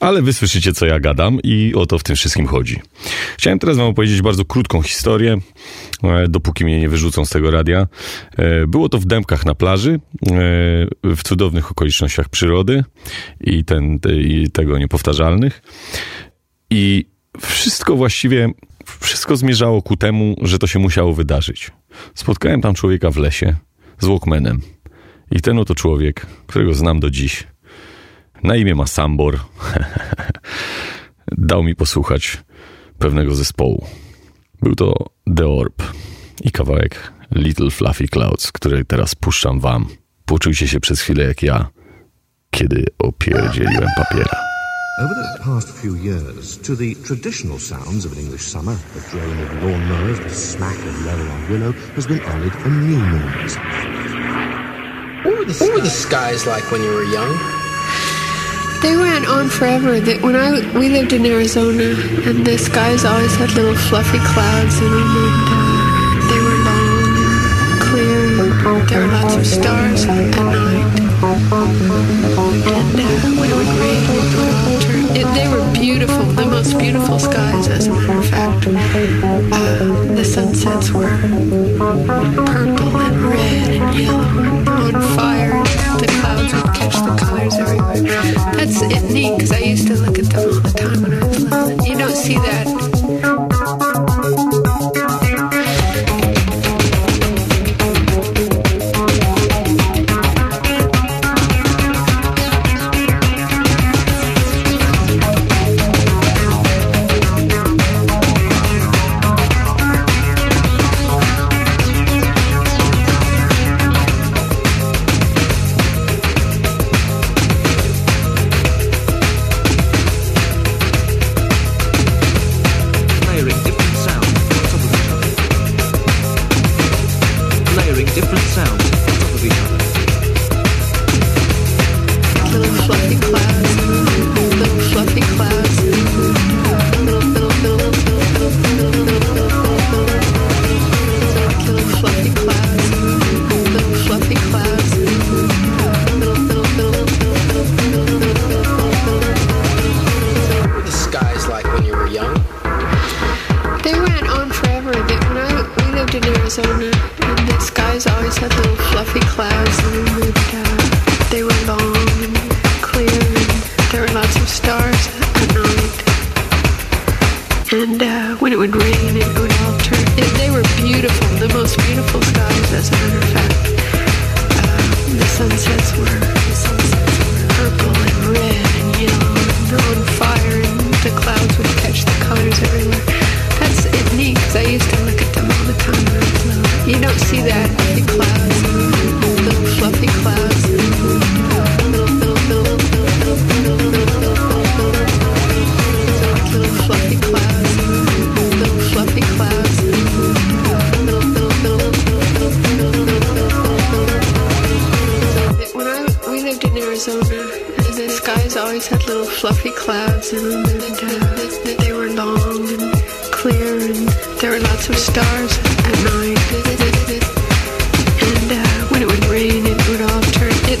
Ale 0.00 0.22
wy 0.22 0.32
słyszycie, 0.32 0.72
co 0.72 0.86
ja 0.86 1.00
gadam 1.00 1.38
i 1.44 1.74
o 1.74 1.86
to 1.86 1.98
w 1.98 2.02
tym 2.02 2.16
wszystkim 2.16 2.46
chodzi. 2.46 2.80
Chciałem 3.38 3.58
teraz 3.58 3.76
wam 3.76 3.86
opowiedzieć 3.86 4.22
bardzo 4.22 4.44
krótką 4.44 4.82
historię, 4.82 5.38
e, 6.02 6.28
dopóki 6.28 6.64
mnie 6.64 6.80
nie 6.80 6.88
wyrzucą 6.88 7.24
z 7.24 7.30
tego 7.30 7.50
radia. 7.50 7.86
E, 8.36 8.66
Było 8.66 8.88
to 8.88 8.98
w 8.98 9.04
Dębkach 9.04 9.46
na 9.46 9.54
plaży, 9.54 9.92
e, 9.92 10.00
w 11.04 11.22
cudownych 11.24 11.70
okolicznościach 11.70 12.28
przyrody 12.28 12.84
i, 13.40 13.64
ten, 13.64 14.00
te, 14.00 14.16
i 14.16 14.50
tego 14.50 14.78
niepowtarzalnych. 14.78 15.62
I 16.70 17.04
wszystko 17.40 17.96
właściwie, 17.96 18.50
wszystko 19.00 19.36
zmierzało 19.36 19.82
ku 19.82 19.96
temu, 19.96 20.36
że 20.42 20.58
to 20.58 20.66
się 20.66 20.78
musiało 20.78 21.14
wydarzyć. 21.14 21.70
Spotkałem 22.14 22.60
tam 22.60 22.74
człowieka 22.74 23.10
w 23.10 23.16
lesie 23.16 23.56
z 23.98 24.06
Walkmanem. 24.06 24.60
I 25.30 25.40
ten 25.40 25.58
oto 25.58 25.74
człowiek, 25.74 26.26
którego 26.46 26.74
znam 26.74 27.00
do 27.00 27.10
dziś, 27.10 27.46
na 28.42 28.56
imię 28.56 28.74
ma 28.74 28.86
Sambor, 28.86 29.38
dał 31.38 31.62
mi 31.62 31.74
posłuchać 31.74 32.38
pewnego 32.98 33.34
zespołu. 33.34 33.86
Był 34.62 34.74
to 34.74 35.10
The 35.36 35.48
Orb 35.48 35.82
i 36.44 36.50
kawałek 36.50 37.12
Little 37.32 37.70
Fluffy 37.70 38.08
Clouds, 38.08 38.52
który 38.52 38.84
teraz 38.84 39.14
puszczam 39.14 39.60
wam. 39.60 39.86
Poczujcie 40.24 40.68
się 40.68 40.80
przez 40.80 41.00
chwilę 41.00 41.24
jak 41.24 41.42
ja, 41.42 41.68
kiedy 42.50 42.84
opierdzieliłem 42.98 43.88
papiera. 43.96 44.48
Over 45.00 45.14
the 45.14 45.44
past 45.44 45.70
few 45.70 45.94
years, 45.94 46.58
to 46.58 46.76
the 46.76 46.94
traditional 47.06 47.58
sounds 47.60 48.06
of 48.06 48.12
an 48.12 48.18
English 48.18 48.42
summer, 48.42 48.76
the 48.94 49.00
drone 49.10 49.42
of 49.42 49.62
lawnmowers, 49.62 50.18
the 50.18 50.30
smack 50.30 50.76
of 50.76 51.06
yellow 51.06 51.32
on 51.32 51.48
willow, 51.50 51.72
has 51.96 52.06
been 52.06 52.20
added 52.20 52.52
a 52.64 52.68
new 52.68 52.98
noise. 52.98 53.58
What 55.24 55.36
were, 55.36 55.44
the, 55.44 55.54
what 55.54 55.74
were 55.74 55.80
the 55.80 55.90
skies 55.90 56.46
like 56.46 56.70
when 56.70 56.80
you 56.82 56.90
were 56.90 57.02
young? 57.02 57.36
They 58.82 58.96
went 58.96 59.26
on 59.26 59.48
forever. 59.48 59.98
They, 59.98 60.18
when 60.18 60.36
I 60.36 60.60
we 60.78 60.88
lived 60.88 61.12
in 61.12 61.26
Arizona, 61.26 61.96
and 62.28 62.46
the 62.46 62.56
skies 62.56 63.04
always 63.04 63.34
had 63.34 63.50
little 63.54 63.74
fluffy 63.74 64.18
clouds 64.18 64.78
in 64.78 64.84
them, 64.88 65.16
and 65.18 65.48
uh, 65.50 66.30
they 66.30 66.38
were 66.38 66.58
long, 66.68 67.82
clear, 67.82 68.86
there 68.86 69.00
were 69.06 69.12
lots 69.12 69.34
of 69.34 69.44
stars 69.44 70.04
at 70.04 70.36
night. 70.36 71.00
And 72.70 72.94
uh, 73.00 73.40
when 73.40 73.50
it 73.50 73.56
would 73.56 73.66
rain, 73.80 74.87
it 75.18 75.26
they 75.34 75.48
were 75.48 75.72
beautiful, 75.72 76.24
the 76.24 76.46
most 76.46 76.78
beautiful 76.78 77.18
skies, 77.18 77.68
as 77.68 77.86
a 77.86 77.92
matter 77.92 78.18
of 78.18 78.26
fact. 78.26 78.66
Uh, 78.66 80.14
the 80.14 80.24
sunsets 80.24 80.90
were 80.92 81.08
purple 81.76 82.96
and 82.96 83.22
red 83.22 83.68
and 83.76 83.98
yellow 83.98 84.42
and 84.42 84.68
on 84.68 84.92
fire. 85.16 85.62
The 85.98 86.06
clouds 86.20 86.52
would 86.54 86.74
catch 86.74 86.96
the 87.06 87.16
colors 87.18 87.54
everywhere. 87.56 88.02
That's 88.56 88.80
neat 89.12 89.36
because 89.36 89.52
I 89.52 89.58
used 89.58 89.88
to 89.88 89.94
look 89.94 90.18
at 90.18 90.26
them 90.26 90.40
all 90.40 90.60
the 90.60 90.72
time 90.76 91.02
when 91.02 91.12
I 91.12 91.26
was 91.26 91.44
little. 91.44 91.86
You 91.86 91.98
don't 91.98 92.16
see 92.16 92.34
that 92.34 92.87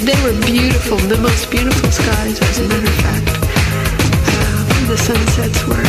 they 0.04 0.18
were 0.22 0.36
beautiful, 0.46 0.96
the 1.08 1.18
most 1.18 1.50
beautiful 1.50 1.90
skies, 1.90 2.40
as 2.40 2.58
a 2.58 2.68
matter 2.68 2.86
of 2.86 2.98
fact. 3.02 3.28
Uh, 4.28 4.86
the 4.86 4.96
sunsets 4.96 5.60
were 5.66 5.86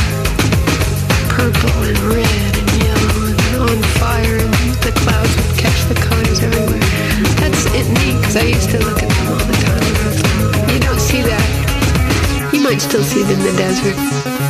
purple 1.29 1.77
and 1.83 1.99
red 2.09 2.53
and 2.57 2.69
yellow 2.81 3.29
and 3.29 3.55
on 3.69 3.77
fire, 3.99 4.37
and 4.37 4.53
the 4.81 4.93
clouds 5.03 5.33
would 5.35 5.57
catch 5.57 5.81
the 5.85 5.95
colors 5.95 6.39
everywhere. 6.41 6.81
That's 7.37 7.65
it 7.77 7.87
neat 8.01 8.17
because 8.19 8.37
I 8.37 8.45
used 8.45 8.69
to 8.71 8.79
look 8.79 9.01
at 9.03 9.09
them 9.09 9.27
all 9.29 9.45
the 9.45 9.57
time. 9.61 10.73
You 10.73 10.79
don't 10.79 10.99
see 10.99 11.21
that. 11.21 12.51
You 12.53 12.61
might 12.61 12.81
still 12.81 13.03
see 13.03 13.21
it 13.21 13.29
in 13.29 13.39
the 13.39 13.53
desert. 13.57 14.48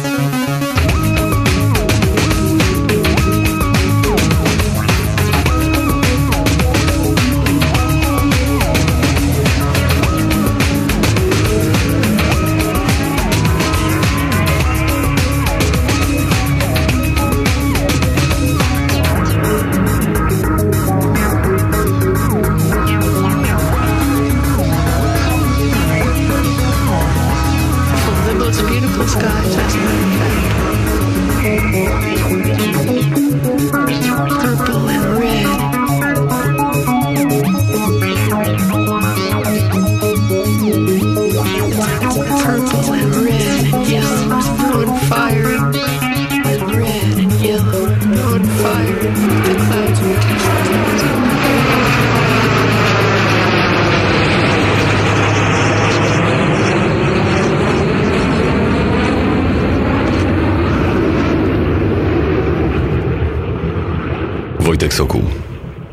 Sokół. 65.00 65.24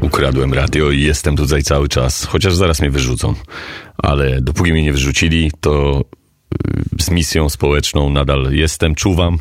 Ukradłem 0.00 0.54
radio 0.54 0.90
i 0.90 1.00
jestem 1.00 1.36
tutaj 1.36 1.62
cały 1.62 1.88
czas, 1.88 2.24
chociaż 2.24 2.54
zaraz 2.54 2.80
mnie 2.80 2.90
wyrzucą. 2.90 3.34
Ale 3.98 4.40
dopóki 4.40 4.72
mnie 4.72 4.82
nie 4.82 4.92
wyrzucili, 4.92 5.50
to 5.61 6.04
y, 7.00 7.02
z 7.02 7.11
misją 7.11 7.48
społeczną 7.48 8.11
nadal 8.11 8.52
jestem, 8.52 8.94
czuwam. 8.94 9.38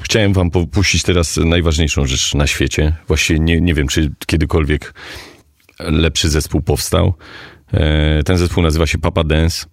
Chciałem 0.00 0.32
wam 0.32 0.50
popuścić 0.50 1.02
teraz 1.02 1.36
najważniejszą 1.36 2.06
rzecz 2.06 2.34
na 2.34 2.46
świecie. 2.46 2.96
Właściwie 3.08 3.40
nie, 3.40 3.60
nie 3.60 3.74
wiem, 3.74 3.88
czy 3.88 4.12
kiedykolwiek 4.26 4.94
lepszy 5.80 6.28
zespół 6.30 6.62
powstał. 6.62 7.14
E, 7.72 8.22
Ten 8.22 8.38
zespół 8.38 8.62
nazywa 8.62 8.86
się 8.86 8.98
Papa 8.98 9.24
Dance. 9.24 9.66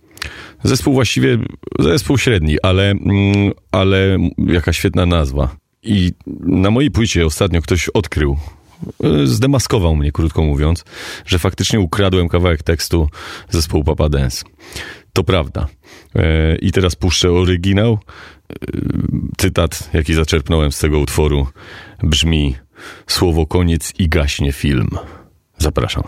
Zespół 0.64 0.94
właściwie, 0.94 1.38
zespół 1.80 2.18
średni, 2.18 2.58
ale, 2.64 2.92
mm, 2.92 3.52
ale 3.72 4.18
jaka 4.38 4.74
świetna 4.74 5.06
nazwa. 5.06 5.56
I 5.84 6.12
na 6.40 6.72
mojej 6.72 6.92
płycie 6.92 7.26
ostatnio 7.26 7.62
ktoś 7.62 7.90
odkrył, 7.90 8.38
zdemaskował 9.24 9.96
mnie, 9.96 10.12
krótko 10.12 10.44
mówiąc, 10.44 10.86
że 11.26 11.40
faktycznie 11.40 11.80
ukradłem 11.80 12.30
kawałek 12.30 12.64
tekstu 12.64 13.10
zespołu 13.50 13.84
Papa 13.84 14.10
Dance. 14.10 14.46
To 15.14 15.24
prawda. 15.24 15.68
E, 16.16 16.56
I 16.56 16.72
teraz 16.72 16.96
puszczę 16.96 17.32
oryginał. 17.32 17.94
E, 17.94 18.56
Cytat, 19.38 19.90
jaki 19.94 20.14
zaczerpnąłem 20.14 20.72
z 20.72 20.80
tego 20.80 21.00
utworu, 21.00 21.48
brzmi: 22.04 22.56
Słowo 23.08 23.46
koniec 23.46 23.94
i 24.00 24.10
gaśnie 24.10 24.52
film. 24.52 24.90
Zapraszam. 25.58 26.04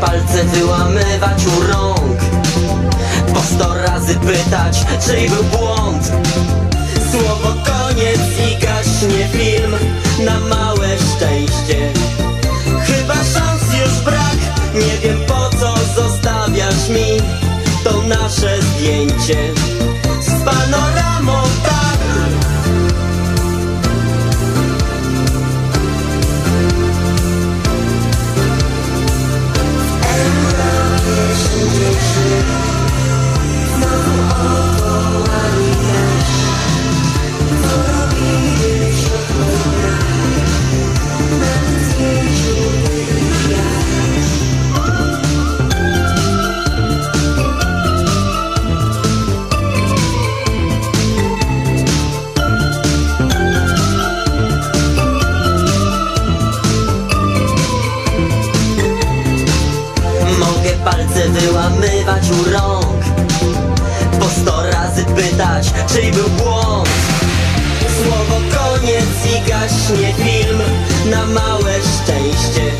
Palce 0.00 0.44
wyłamywać 0.44 1.46
u 1.46 1.72
rąk. 1.72 2.20
Po 3.34 3.40
sto 3.40 3.74
razy 3.74 4.14
pytać, 4.14 4.84
czyj 5.06 5.28
był 5.28 5.44
błąd. 5.44 6.12
Słowo 7.12 7.54
koniec 7.64 8.20
i 8.50 8.58
gaśnie 8.64 9.28
film 9.32 9.72
Na 10.24 10.40
małe 10.40 10.88
szczęście. 10.88 11.92
Chyba 12.86 13.14
szans 13.14 13.62
już 13.80 14.04
brak 14.04 14.36
Nie 14.74 14.98
wiem 15.08 15.18
po 15.26 15.50
co 15.58 15.74
zostawiasz 16.02 16.88
mi 16.88 17.20
To 17.84 18.02
nasze 18.02 18.62
zdjęcie 18.62 19.36
Mogę 31.56 32.65
wyłamywać 62.26 62.30
u 62.30 62.50
rąk. 62.50 63.04
Po 64.20 64.28
sto 64.28 64.62
razy 64.62 65.04
pytać, 65.04 65.72
czyj 65.92 66.12
był 66.12 66.28
błąd. 66.28 66.88
Słowo 68.02 68.40
koniec 68.56 69.36
i 69.36 69.50
gaśnie 69.50 70.12
film. 70.12 70.60
Na 71.10 71.26
małe 71.26 71.72
szczęście. 71.72 72.70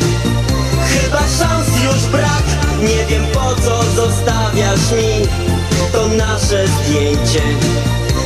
Chyba 0.87 1.19
szans 1.19 1.67
już 1.83 2.11
brak. 2.11 2.43
Nie 2.81 3.05
wiem 3.05 3.23
po 3.33 3.55
co 3.61 3.83
zostawiasz 3.95 4.91
mi 4.91 5.27
To 5.91 6.07
nasze 6.07 6.67
zdjęcie. 6.67 7.41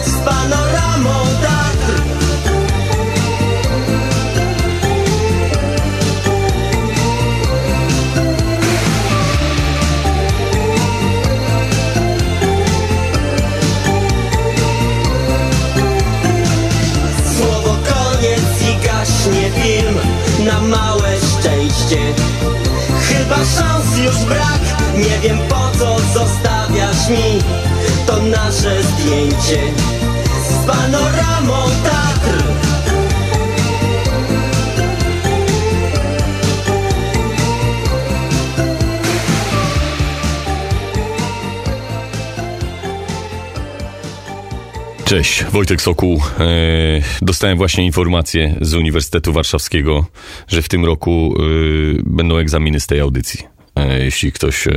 Z 0.06 0.26
panoramą 0.26 1.26
tak 1.42 2.21
film 19.62 19.96
Na 20.46 20.62
małe 20.62 21.10
szczęście. 21.18 21.98
Chyba 23.02 23.36
szans 23.36 23.98
już 23.98 24.18
brak 24.26 24.62
Nie 24.96 25.20
wiem 25.20 25.40
po 25.50 25.78
co 25.80 25.98
zostawiasz 26.14 27.10
mi 27.10 27.40
To 28.08 28.22
nasze 28.22 28.84
zdjęcie. 28.84 29.62
Z 30.50 30.66
panoramą 30.68 31.70
Cześć, 45.12 45.44
Wojtek 45.44 45.82
Sokół. 45.82 46.22
E, 46.40 46.46
dostałem 47.22 47.58
właśnie 47.58 47.86
informację 47.86 48.56
z 48.62 48.74
Uniwersytetu 48.74 49.34
Warszawskiego, 49.34 50.06
że 50.48 50.62
w 50.62 50.70
tym 50.70 50.86
roku 50.86 51.36
e, 51.36 51.42
będą 52.04 52.38
egzaminy 52.38 52.80
z 52.80 52.88
tej 52.88 53.00
audycji. 53.00 53.40
E, 53.76 54.04
jeśli 54.04 54.32
ktoś 54.32 54.68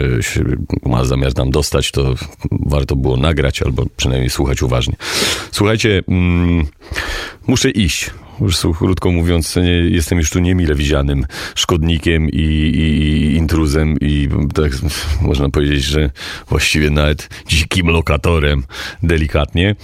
ma 0.87 1.05
zamiar 1.05 1.35
tam 1.35 1.51
dostać, 1.51 1.91
to 1.91 2.14
warto 2.51 2.97
było 2.97 3.16
nagrać 3.16 3.62
albo 3.62 3.87
przynajmniej 3.97 4.30
słuchać 4.30 4.62
uważnie. 4.62 4.95
Słuchajcie, 5.51 6.03
mm, 6.09 6.66
muszę 7.47 7.70
iść. 7.70 8.11
Już 8.41 8.59
krótko 8.78 9.11
mówiąc, 9.11 9.57
nie, 9.57 9.70
jestem 9.70 10.18
już 10.18 10.30
tu 10.30 10.39
niemile 10.39 10.74
widzianym 10.74 11.26
szkodnikiem 11.55 12.28
i, 12.28 12.41
i, 12.41 12.80
i 12.80 13.37
intruzem 13.37 13.97
i 14.01 14.28
tak 14.55 14.72
można 15.20 15.49
powiedzieć, 15.49 15.85
że 15.85 16.11
właściwie 16.49 16.91
nawet 16.91 17.28
dzikim 17.49 17.87
lokatorem, 17.87 18.64
delikatnie. 19.03 19.76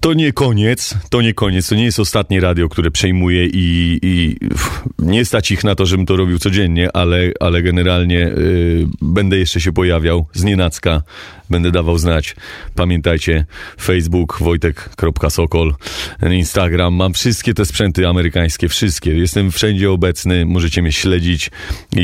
To 0.00 0.14
nie 0.14 0.32
koniec, 0.32 0.94
to 1.10 1.22
nie 1.22 1.34
koniec, 1.34 1.68
to 1.68 1.74
nie 1.74 1.84
jest 1.84 2.00
ostatnie 2.00 2.40
radio, 2.40 2.68
które 2.68 2.90
przejmuję 2.90 3.46
i, 3.46 3.98
i 4.02 4.36
nie 4.98 5.24
stać 5.24 5.50
ich 5.50 5.64
na 5.64 5.74
to, 5.74 5.86
żebym 5.86 6.06
to 6.06 6.16
robił 6.16 6.38
codziennie, 6.38 6.96
ale, 6.96 7.32
ale 7.40 7.62
generalnie 7.62 8.26
y, 8.26 8.86
będę 9.02 9.38
jeszcze 9.38 9.60
się 9.60 9.72
pojawiał 9.72 10.26
z 10.32 10.44
nienacka, 10.44 11.02
będę 11.50 11.70
dawał 11.70 11.98
znać. 11.98 12.36
Pamiętajcie, 12.74 13.44
Facebook, 13.80 14.38
wojtek.sokol, 14.40 15.74
Instagram, 16.30 16.94
mam 16.94 17.12
wszystkie 17.14 17.54
te 17.54 17.64
sprzęty 17.64 18.08
amerykańskie, 18.08 18.68
wszystkie. 18.68 19.16
Jestem 19.16 19.50
wszędzie 19.50 19.90
obecny, 19.90 20.46
możecie 20.46 20.82
mnie 20.82 20.92
śledzić 20.92 21.50
i, 21.96 22.00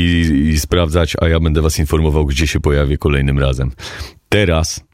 i 0.53 0.59
sprawdzać, 0.59 1.13
a 1.21 1.27
ja 1.27 1.39
będę 1.39 1.61
was 1.61 1.79
informował, 1.79 2.25
gdzie 2.25 2.47
się 2.47 2.59
pojawię 2.59 2.97
kolejnym 2.97 3.39
razem. 3.39 3.71
Teraz, 4.29 4.85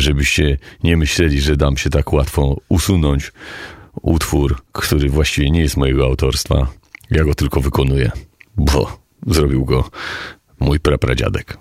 żebyście 0.00 0.58
nie 0.84 0.96
myśleli, 0.96 1.40
że 1.40 1.56
dam 1.56 1.76
się 1.76 1.90
tak 1.90 2.12
łatwo 2.12 2.56
usunąć, 2.68 3.32
utwór, 4.02 4.62
który 4.72 5.08
właściwie 5.08 5.50
nie 5.50 5.60
jest 5.60 5.76
mojego 5.76 6.04
autorstwa. 6.04 6.66
Ja 7.10 7.24
go 7.24 7.34
tylko 7.34 7.60
wykonuję, 7.60 8.10
bo 8.56 8.98
zrobił 9.26 9.64
go 9.64 9.90
mój 10.60 10.80
prapradziadek. 10.80 11.58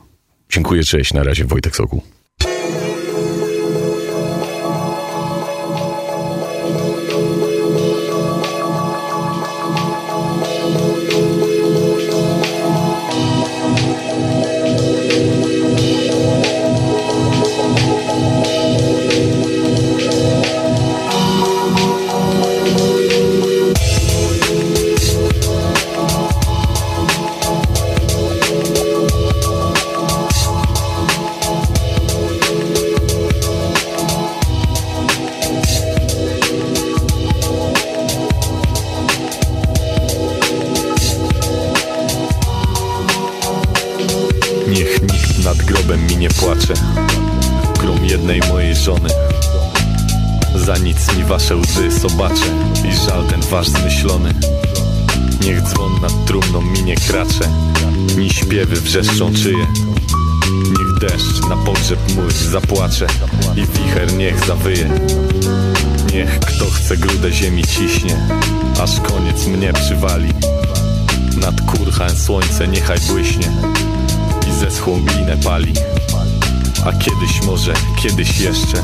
Dziękuję, 0.49 0.83
cześć, 0.83 1.13
na 1.13 1.23
razie 1.23 1.45
Wojtek 1.45 1.75
Sokół. 1.75 2.16
Łzy 52.08 52.14
sobaczę 52.14 52.45
I 52.89 52.95
żal 52.95 53.24
ten 53.24 53.41
wasz 53.41 53.68
zmyślony. 53.68 54.34
Niech 55.41 55.62
dzwon 55.62 56.01
nad 56.01 56.26
trumną 56.26 56.62
mi 56.62 56.84
nie 56.84 56.95
kracze 56.95 57.49
Ni 58.18 58.30
śpiewy 58.30 58.76
wrzeszczą 58.76 59.34
czyje. 59.34 59.68
Niech 60.51 60.99
deszcz 60.99 61.41
na 61.49 61.55
pogrzeb 61.55 61.99
mój 62.16 62.32
zapłacze 62.32 63.08
I 63.55 63.62
wicher 63.62 64.14
niech 64.14 64.45
zawyje. 64.45 64.89
Niech 66.14 66.39
kto 66.39 66.66
chce 66.66 66.97
grudę 66.97 67.32
ziemi 67.32 67.64
ciśnie 67.64 68.18
Aż 68.82 68.99
koniec 68.99 69.47
mnie 69.47 69.74
przywali. 69.74 70.34
Nad 71.41 71.62
kurchem 71.62 72.18
słońce 72.18 72.68
niechaj 72.68 72.99
błyśnie 72.99 73.51
I 74.49 74.60
zeschłą 74.60 75.01
glinę 75.05 75.38
pali. 75.38 75.74
A 76.86 76.93
kiedyś 76.93 77.41
może, 77.45 77.74
kiedyś 78.01 78.39
jeszcze 78.39 78.84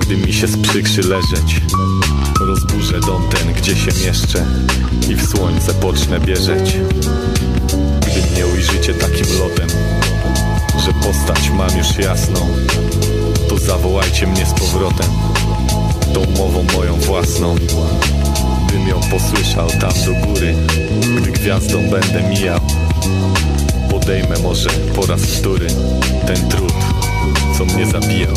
Gdy 0.00 0.16
mi 0.16 0.32
się 0.32 0.48
sprzykrzy 0.48 1.02
leżeć 1.02 1.60
Rozburzę 2.40 3.00
dom 3.00 3.28
ten, 3.28 3.52
gdzie 3.52 3.76
się 3.76 4.06
mieszczę 4.06 4.46
I 5.10 5.14
w 5.14 5.28
słońce 5.28 5.74
pocznę 5.74 6.20
bierzeć 6.20 6.76
Gdy 8.00 8.30
mnie 8.32 8.46
ujrzycie 8.54 8.94
takim 8.94 9.38
lotem 9.38 9.68
Że 10.84 10.92
postać 10.92 11.50
mam 11.50 11.78
już 11.78 11.98
jasną 11.98 12.40
To 13.48 13.58
zawołajcie 13.58 14.26
mnie 14.26 14.46
z 14.46 14.52
powrotem 14.52 15.06
Tą 16.14 16.20
mową 16.38 16.64
moją 16.76 17.00
własną. 17.00 17.54
Bym 18.72 18.88
ją 18.88 19.00
posłyszał 19.00 19.68
tam 19.68 19.92
do 20.06 20.26
góry 20.26 20.54
Gdy 21.20 21.30
gwiazdą 21.30 21.90
będę 21.90 22.22
mijał. 22.28 22.60
Podejmę 23.90 24.38
może 24.42 24.70
po 24.70 25.06
raz 25.06 25.20
wtóry 25.20 25.66
Ten 26.26 26.48
trud, 26.48 26.74
co 27.58 27.64
mnie 27.64 27.86
zabijał 27.86 28.34